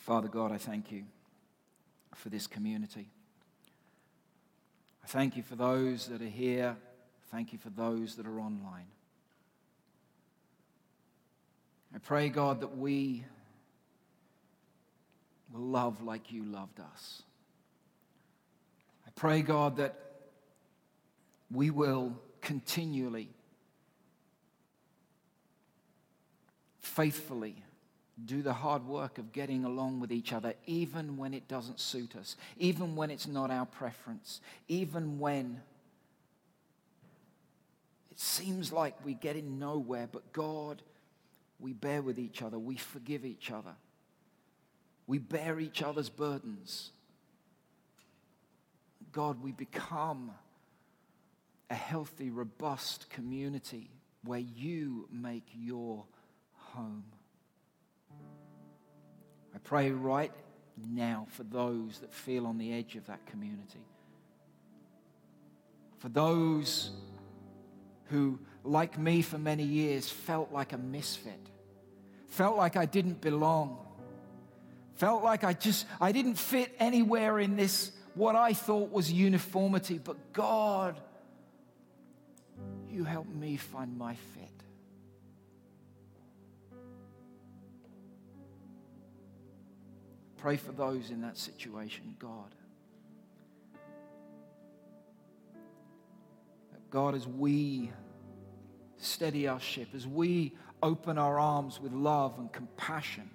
Father 0.04 0.28
God, 0.28 0.52
I 0.52 0.58
thank 0.58 0.92
you 0.92 1.04
for 2.14 2.28
this 2.28 2.46
community. 2.46 3.08
I 5.02 5.06
thank 5.06 5.34
you 5.34 5.42
for 5.42 5.56
those 5.56 6.08
that 6.08 6.20
are 6.20 6.26
here. 6.26 6.76
Thank 7.30 7.54
you 7.54 7.58
for 7.58 7.70
those 7.70 8.14
that 8.16 8.26
are 8.26 8.38
online. 8.38 8.84
I 11.94 11.98
pray, 12.00 12.28
God, 12.28 12.60
that 12.60 12.76
we 12.76 13.24
will 15.50 15.62
love 15.62 16.02
like 16.02 16.30
you 16.30 16.44
loved 16.44 16.80
us. 16.80 17.22
I 19.06 19.10
pray, 19.16 19.40
God, 19.40 19.78
that 19.78 19.98
we 21.50 21.70
will 21.70 22.12
continually, 22.42 23.30
faithfully 26.78 27.64
do 28.22 28.42
the 28.42 28.52
hard 28.52 28.86
work 28.86 29.18
of 29.18 29.32
getting 29.32 29.64
along 29.64 30.00
with 30.00 30.12
each 30.12 30.32
other, 30.32 30.54
even 30.66 31.16
when 31.16 31.34
it 31.34 31.48
doesn't 31.48 31.80
suit 31.80 32.14
us, 32.14 32.36
even 32.58 32.94
when 32.94 33.10
it's 33.10 33.26
not 33.26 33.50
our 33.50 33.66
preference, 33.66 34.40
even 34.68 35.18
when 35.18 35.60
it 38.10 38.20
seems 38.20 38.72
like 38.72 38.94
we're 39.04 39.14
getting 39.16 39.58
nowhere. 39.58 40.08
But 40.10 40.32
God, 40.32 40.80
we 41.58 41.72
bear 41.72 42.02
with 42.02 42.18
each 42.18 42.40
other, 42.42 42.58
we 42.58 42.76
forgive 42.76 43.24
each 43.24 43.50
other, 43.50 43.74
we 45.06 45.18
bear 45.18 45.58
each 45.58 45.82
other's 45.82 46.08
burdens. 46.08 46.90
God, 49.10 49.42
we 49.42 49.52
become 49.52 50.32
a 51.70 51.74
healthy, 51.74 52.30
robust 52.30 53.10
community 53.10 53.90
where 54.24 54.40
you 54.40 55.08
make 55.12 55.46
your 55.52 56.04
home. 56.54 57.04
Pray 59.64 59.90
right 59.90 60.32
now 60.92 61.26
for 61.30 61.42
those 61.44 61.98
that 62.00 62.12
feel 62.12 62.46
on 62.46 62.58
the 62.58 62.72
edge 62.72 62.96
of 62.96 63.06
that 63.06 63.24
community. 63.26 63.80
For 65.98 66.08
those 66.08 66.90
who, 68.06 68.38
like 68.62 68.98
me 68.98 69.22
for 69.22 69.38
many 69.38 69.64
years, 69.64 70.08
felt 70.08 70.52
like 70.52 70.72
a 70.72 70.78
misfit, 70.78 71.40
felt 72.28 72.56
like 72.56 72.76
I 72.76 72.84
didn't 72.84 73.20
belong, 73.20 73.78
felt 74.96 75.24
like 75.24 75.44
I 75.44 75.54
just 75.54 75.86
I 76.00 76.12
didn't 76.12 76.36
fit 76.36 76.74
anywhere 76.78 77.38
in 77.38 77.56
this 77.56 77.92
what 78.14 78.36
I 78.36 78.52
thought 78.52 78.92
was 78.92 79.10
uniformity, 79.10 79.98
but 79.98 80.32
God, 80.32 81.00
you 82.88 83.04
helped 83.04 83.34
me 83.34 83.56
find 83.56 83.98
my 83.98 84.14
fit. 84.14 84.53
Pray 90.44 90.58
for 90.58 90.72
those 90.72 91.08
in 91.08 91.22
that 91.22 91.38
situation, 91.38 92.16
God. 92.18 92.54
God, 96.90 97.14
as 97.14 97.26
we 97.26 97.90
steady 98.98 99.48
our 99.48 99.58
ship, 99.58 99.88
as 99.94 100.06
we 100.06 100.52
open 100.82 101.16
our 101.16 101.40
arms 101.40 101.80
with 101.80 101.94
love 101.94 102.38
and 102.38 102.52
compassion, 102.52 103.30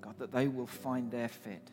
God, 0.00 0.14
that 0.18 0.32
they 0.32 0.48
will 0.48 0.66
find 0.66 1.10
their 1.10 1.28
fit. 1.28 1.70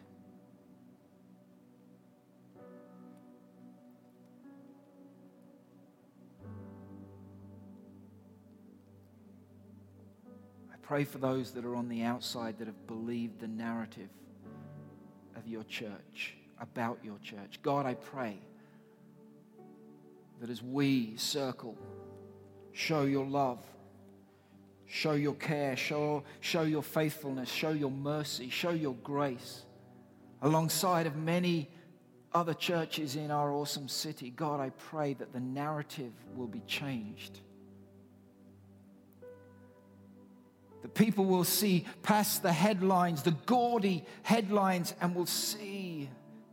Pray 10.92 11.06
for 11.06 11.20
those 11.20 11.52
that 11.52 11.64
are 11.64 11.78
on 11.78 11.88
the 11.88 12.02
outside 12.04 12.58
that 12.58 12.68
have 12.68 12.86
believed 12.86 13.40
the 13.40 13.48
narrative 13.48 14.10
of 15.38 15.48
your 15.48 15.64
church, 15.64 16.34
about 16.60 17.00
your 17.02 17.18
church. 17.20 17.62
God, 17.62 17.86
I 17.86 17.94
pray 17.94 18.38
that 20.42 20.50
as 20.50 20.62
we 20.62 21.16
circle, 21.16 21.78
show 22.74 23.04
your 23.04 23.26
love, 23.26 23.60
show 24.86 25.14
your 25.14 25.36
care, 25.36 25.78
show, 25.78 26.26
show 26.42 26.64
your 26.64 26.84
faithfulness, 26.84 27.48
show 27.50 27.72
your 27.72 27.90
mercy, 27.90 28.50
show 28.50 28.72
your 28.72 28.96
grace, 28.96 29.64
alongside 30.42 31.08
of 31.08 31.16
many 31.16 31.70
other 32.34 32.54
churches 32.54 33.16
in 33.16 33.32
our 33.32 33.54
awesome 33.54 33.88
city. 33.88 34.30
God, 34.30 34.60
I 34.60 34.72
pray 34.72 35.14
that 35.14 35.32
the 35.32 35.40
narrative 35.40 36.12
will 36.36 36.48
be 36.48 36.64
changed 36.68 37.40
The 40.82 40.90
people 40.90 41.26
will 41.26 41.44
see 41.44 41.86
past 42.02 42.42
the 42.42 42.52
headlines, 42.52 43.24
the 43.24 43.36
gaudy 43.46 44.04
headlines, 44.24 44.94
and 45.00 45.14
will 45.14 45.28
see 45.28 46.10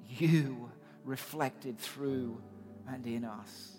you 0.08 0.70
reflected 1.04 1.78
through 1.78 2.40
and 2.86 3.06
in 3.06 3.24
us. 3.24 3.78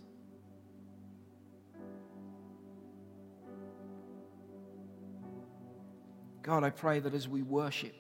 God, 6.42 6.64
I 6.64 6.72
pray 6.72 7.00
that 7.00 7.14
as 7.14 7.28
we 7.28 7.44
worship 7.44 7.94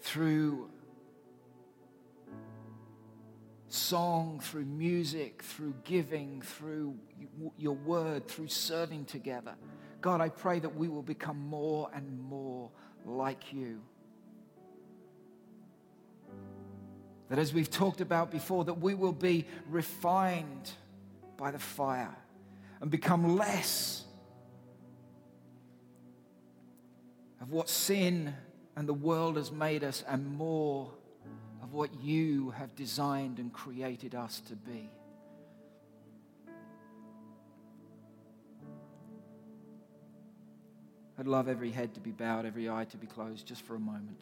through 0.00 0.70
song, 3.68 4.38
through 4.40 4.64
music, 4.64 5.42
through 5.42 5.74
giving, 5.84 6.40
through 6.42 6.96
your 7.58 7.74
word, 7.74 8.28
through 8.28 8.48
serving 8.48 9.06
together, 9.06 9.56
God, 10.00 10.20
I 10.20 10.28
pray 10.28 10.58
that 10.60 10.76
we 10.76 10.88
will 10.88 11.02
become 11.02 11.38
more 11.48 11.90
and 11.94 12.20
more 12.20 12.70
like 13.04 13.52
you. 13.52 13.80
That 17.28 17.38
as 17.38 17.52
we've 17.52 17.70
talked 17.70 18.00
about 18.00 18.30
before, 18.30 18.64
that 18.64 18.80
we 18.80 18.94
will 18.94 19.12
be 19.12 19.46
refined 19.68 20.70
by 21.36 21.50
the 21.50 21.58
fire 21.58 22.14
and 22.80 22.90
become 22.90 23.36
less 23.36 24.04
of 27.40 27.50
what 27.50 27.68
sin 27.68 28.34
and 28.76 28.88
the 28.88 28.94
world 28.94 29.36
has 29.36 29.50
made 29.50 29.82
us 29.82 30.04
and 30.06 30.26
more 30.36 30.92
of 31.62 31.72
what 31.72 31.90
you 32.02 32.50
have 32.50 32.74
designed 32.76 33.38
and 33.38 33.52
created 33.52 34.14
us 34.14 34.40
to 34.40 34.54
be. 34.54 34.90
I'd 41.18 41.26
love 41.26 41.48
every 41.48 41.70
head 41.70 41.94
to 41.94 42.00
be 42.00 42.10
bowed, 42.10 42.44
every 42.44 42.68
eye 42.68 42.84
to 42.86 42.96
be 42.96 43.06
closed 43.06 43.46
just 43.46 43.62
for 43.62 43.74
a 43.74 43.80
moment. 43.80 44.20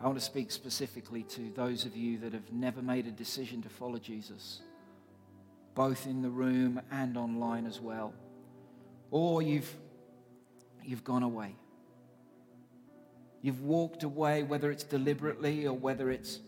I 0.00 0.06
want 0.06 0.18
to 0.18 0.24
speak 0.24 0.52
specifically 0.52 1.22
to 1.24 1.50
those 1.56 1.84
of 1.86 1.96
you 1.96 2.18
that 2.18 2.32
have 2.32 2.52
never 2.52 2.82
made 2.82 3.06
a 3.06 3.10
decision 3.10 3.62
to 3.62 3.68
follow 3.68 3.98
Jesus, 3.98 4.60
both 5.74 6.06
in 6.06 6.22
the 6.22 6.30
room 6.30 6.80
and 6.90 7.16
online 7.16 7.66
as 7.66 7.80
well. 7.80 8.12
Or 9.10 9.42
you've, 9.42 9.74
you've 10.84 11.02
gone 11.02 11.22
away. 11.22 11.56
You've 13.42 13.62
walked 13.62 14.02
away, 14.02 14.42
whether 14.42 14.70
it's 14.70 14.84
deliberately 14.84 15.66
or 15.66 15.72
whether 15.72 16.10
it's 16.10 16.40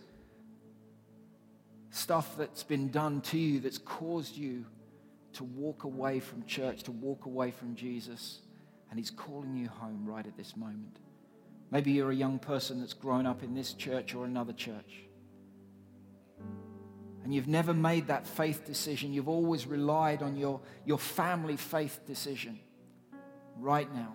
stuff 1.90 2.36
that's 2.36 2.62
been 2.62 2.90
done 2.90 3.20
to 3.22 3.38
you 3.38 3.60
that's 3.60 3.78
caused 3.78 4.36
you 4.36 4.64
to 5.32 5.44
walk 5.44 5.84
away 5.84 6.20
from 6.20 6.44
church, 6.44 6.82
to 6.84 6.92
walk 6.92 7.26
away 7.26 7.50
from 7.50 7.74
Jesus. 7.74 8.40
And 8.90 8.98
He's 8.98 9.10
calling 9.10 9.56
you 9.56 9.68
home 9.68 10.04
right 10.06 10.26
at 10.26 10.36
this 10.36 10.56
moment. 10.56 10.98
Maybe 11.70 11.92
you're 11.92 12.10
a 12.10 12.16
young 12.16 12.38
person 12.38 12.80
that's 12.80 12.94
grown 12.94 13.26
up 13.26 13.42
in 13.42 13.54
this 13.54 13.74
church 13.74 14.14
or 14.14 14.24
another 14.24 14.52
church. 14.52 15.02
And 17.22 17.34
you've 17.34 17.48
never 17.48 17.74
made 17.74 18.06
that 18.06 18.26
faith 18.26 18.64
decision. 18.64 19.12
You've 19.12 19.28
always 19.28 19.66
relied 19.66 20.22
on 20.22 20.36
your, 20.36 20.60
your 20.86 20.98
family 20.98 21.56
faith 21.58 22.00
decision. 22.06 22.58
Right 23.58 23.92
now, 23.94 24.14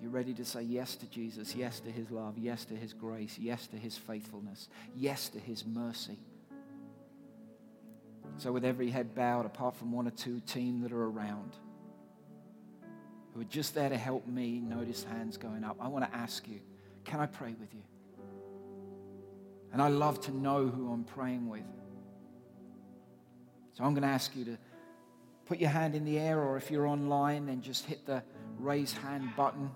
you're 0.00 0.10
ready 0.10 0.34
to 0.34 0.44
say 0.44 0.62
yes 0.62 0.96
to 0.96 1.06
Jesus, 1.06 1.54
yes 1.54 1.78
to 1.80 1.90
his 1.90 2.10
love, 2.10 2.36
yes 2.38 2.64
to 2.64 2.74
his 2.74 2.94
grace, 2.94 3.36
yes 3.38 3.66
to 3.68 3.76
his 3.76 3.96
faithfulness, 3.96 4.68
yes 4.96 5.28
to 5.28 5.38
his 5.38 5.64
mercy. 5.64 6.18
So, 8.38 8.50
with 8.50 8.64
every 8.64 8.90
head 8.90 9.14
bowed, 9.14 9.44
apart 9.44 9.76
from 9.76 9.92
one 9.92 10.08
or 10.08 10.12
two 10.12 10.40
team 10.40 10.80
that 10.82 10.92
are 10.92 11.04
around, 11.04 11.56
who 13.34 13.40
are 13.40 13.44
just 13.44 13.74
there 13.74 13.88
to 13.88 13.96
help 13.96 14.26
me 14.26 14.60
notice 14.60 15.04
hands 15.04 15.36
going 15.36 15.64
up, 15.64 15.76
I 15.80 15.88
want 15.88 16.10
to 16.10 16.16
ask 16.16 16.46
you 16.48 16.60
can 17.04 17.20
I 17.20 17.26
pray 17.26 17.54
with 17.58 17.72
you? 17.72 17.82
And 19.72 19.80
I 19.80 19.88
love 19.88 20.20
to 20.22 20.36
know 20.36 20.66
who 20.66 20.92
I'm 20.92 21.04
praying 21.04 21.48
with. 21.48 21.64
So 23.72 23.84
I'm 23.84 23.94
going 23.94 24.02
to 24.02 24.08
ask 24.08 24.34
you 24.36 24.44
to 24.44 24.58
put 25.46 25.58
your 25.58 25.70
hand 25.70 25.94
in 25.94 26.04
the 26.04 26.18
air, 26.18 26.40
or 26.40 26.56
if 26.56 26.70
you're 26.70 26.86
online, 26.86 27.46
then 27.46 27.62
just 27.62 27.86
hit 27.86 28.04
the 28.04 28.22
raise 28.58 28.92
hand 28.92 29.30
button. 29.36 29.70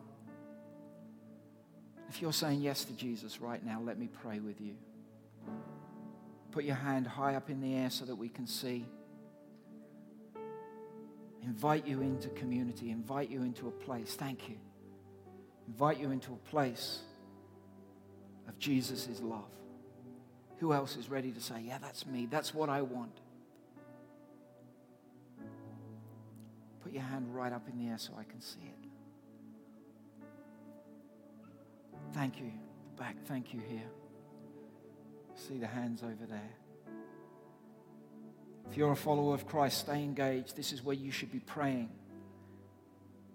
If 2.09 2.21
you're 2.21 2.33
saying 2.33 2.61
yes 2.61 2.85
to 2.85 2.93
Jesus 2.93 3.41
right 3.41 3.65
now, 3.65 3.81
let 3.83 3.99
me 3.99 4.09
pray 4.23 4.41
with 4.41 4.61
you. 4.61 4.75
Put 6.51 6.65
your 6.65 6.77
hand 6.77 7.07
high 7.07 7.35
up 7.35 7.51
in 7.51 7.61
the 7.61 7.75
air 7.75 7.91
so 7.91 8.05
that 8.05 8.15
we 8.15 8.29
can 8.29 8.47
see 8.47 8.85
invite 11.45 11.87
you 11.87 12.01
into 12.01 12.29
community, 12.31 12.91
invite 12.91 13.31
you 13.31 13.43
into 13.43 13.69
a 13.69 13.71
place. 13.71 14.15
Thank 14.15 14.49
you. 14.49 14.57
Invite 15.69 15.99
you 15.99 16.11
into 16.11 16.33
a 16.33 16.51
place 16.51 17.01
of 18.49 18.59
Jesus' 18.59 19.21
love. 19.23 19.51
Who 20.59 20.73
else 20.73 20.97
is 20.97 21.09
ready 21.09 21.33
to 21.33 21.41
say, 21.41 21.63
Yeah, 21.67 21.79
that's 21.79 22.07
me. 22.07 22.27
That's 22.31 22.55
what 22.55 22.69
I 22.69 22.83
want? 22.83 23.21
Put 26.83 26.93
your 26.93 27.03
hand 27.03 27.35
right 27.35 27.53
up 27.53 27.67
in 27.69 27.79
the 27.79 27.91
air 27.91 27.99
so 27.99 28.13
I 28.19 28.25
can 28.25 28.41
see 28.41 28.61
it. 28.61 28.89
Thank 32.13 32.39
you. 32.39 32.53
Back. 32.99 33.17
Thank 33.25 33.53
you 33.55 33.61
here. 33.69 33.91
See 35.35 35.59
the 35.59 35.67
hands 35.67 36.03
over 36.03 36.27
there. 36.29 36.53
If 38.71 38.77
you're 38.77 38.93
a 38.93 38.97
follower 38.97 39.35
of 39.35 39.47
Christ, 39.47 39.79
stay 39.79 40.03
engaged. 40.03 40.57
This 40.57 40.73
is 40.73 40.83
where 40.83 40.97
you 40.97 41.11
should 41.11 41.31
be 41.31 41.41
praying 41.41 41.91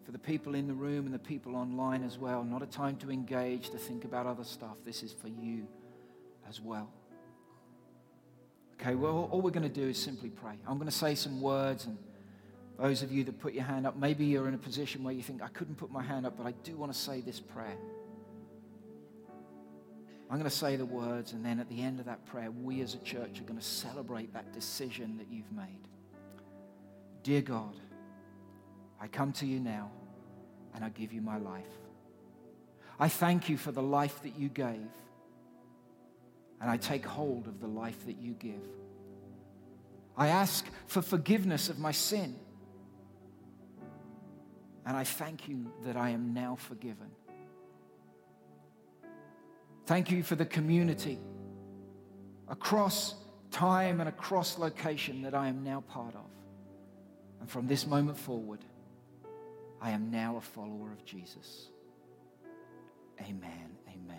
for 0.06 0.12
the 0.12 0.20
people 0.20 0.56
in 0.56 0.68
the 0.68 0.74
room 0.74 1.06
and 1.06 1.14
the 1.14 1.20
people 1.20 1.56
online 1.56 2.04
as 2.04 2.18
well. 2.18 2.44
Not 2.44 2.64
a 2.64 2.66
time 2.66 2.96
to 2.98 3.12
engage, 3.12 3.70
to 3.70 3.78
think 3.78 4.06
about 4.06 4.26
other 4.26 4.44
stuff. 4.44 4.78
This 4.84 5.04
is 5.04 5.14
for 5.14 5.28
you 5.28 5.68
as 6.50 6.60
well. 6.60 6.90
Okay, 8.82 8.96
well, 8.96 9.30
all 9.32 9.42
we're 9.42 9.52
going 9.52 9.62
to 9.62 9.70
do 9.70 9.88
is 9.88 10.02
simply 10.02 10.30
pray. 10.30 10.56
I'm 10.66 10.78
going 10.78 10.90
to 10.90 10.96
say 10.96 11.14
some 11.14 11.42
words, 11.42 11.86
and 11.86 11.98
those 12.80 13.04
of 13.04 13.12
you 13.12 13.24
that 13.26 13.40
put 13.40 13.54
your 13.54 13.66
hand 13.66 13.86
up, 13.86 13.98
maybe 13.98 14.26
you're 14.26 14.48
in 14.48 14.54
a 14.54 14.60
position 14.60 15.04
where 15.04 15.14
you 15.14 15.22
think, 15.22 15.44
I 15.44 15.50
couldn't 15.50 15.76
put 15.76 15.92
my 15.92 16.02
hand 16.02 16.26
up, 16.26 16.38
but 16.38 16.48
I 16.48 16.54
do 16.64 16.78
want 16.78 16.92
to 16.92 16.98
say 16.98 17.22
this 17.22 17.40
prayer. 17.40 17.78
I'm 20.30 20.38
going 20.38 20.50
to 20.50 20.56
say 20.56 20.76
the 20.76 20.86
words, 20.86 21.34
and 21.34 21.44
then 21.44 21.60
at 21.60 21.70
the 21.70 21.82
end 21.82 22.00
of 22.00 22.06
that 22.06 22.24
prayer, 22.26 22.52
we 22.52 22.82
as 22.82 22.94
a 22.94 23.00
church 23.00 23.40
are 23.40 23.44
going 23.44 23.58
to 23.58 23.66
celebrate 23.66 24.32
that 24.34 24.54
decision 24.54 25.18
that 25.18 25.28
you've 25.32 25.52
made. 25.52 25.88
Dear 27.24 27.42
God, 27.42 27.76
I 29.02 29.08
come 29.08 29.32
to 29.34 29.48
you 29.48 29.60
now 29.60 29.90
and 30.76 30.86
I 30.86 30.90
give 30.90 31.14
you 31.14 31.22
my 31.22 31.38
life. 31.38 31.66
I 33.00 33.08
thank 33.08 33.50
you 33.50 33.58
for 33.58 33.72
the 33.72 33.82
life 33.82 34.22
that 34.22 34.38
you 34.38 34.50
gave, 34.50 34.88
and 36.62 36.70
I 36.70 36.78
take 36.78 37.06
hold 37.06 37.48
of 37.48 37.60
the 37.60 37.68
life 37.68 38.06
that 38.06 38.18
you 38.18 38.34
give. 38.34 38.62
I 40.16 40.28
ask 40.28 40.66
for 40.86 41.02
forgiveness 41.02 41.70
of 41.70 41.80
my 41.80 41.92
sin, 41.92 42.36
and 44.86 44.96
I 44.96 45.06
thank 45.06 45.48
you 45.48 45.72
that 45.86 45.98
I 45.98 46.10
am 46.10 46.34
now 46.34 46.56
forgiven. 46.56 47.08
Thank 49.90 50.12
you 50.12 50.22
for 50.22 50.36
the 50.36 50.46
community 50.46 51.18
across 52.48 53.16
time 53.50 54.00
and 54.00 54.08
across 54.08 54.60
location 54.60 55.24
that 55.24 55.34
I 55.34 55.48
am 55.48 55.64
now 55.64 55.82
part 55.82 56.14
of. 56.14 56.30
And 57.40 57.50
from 57.50 57.66
this 57.66 57.88
moment 57.88 58.16
forward, 58.16 58.60
I 59.82 59.90
am 59.90 60.12
now 60.12 60.38
a 60.38 60.42
follower 60.42 60.92
of 60.92 61.04
Jesus. 61.06 61.70
Amen. 63.20 63.80
Amen. 63.88 64.10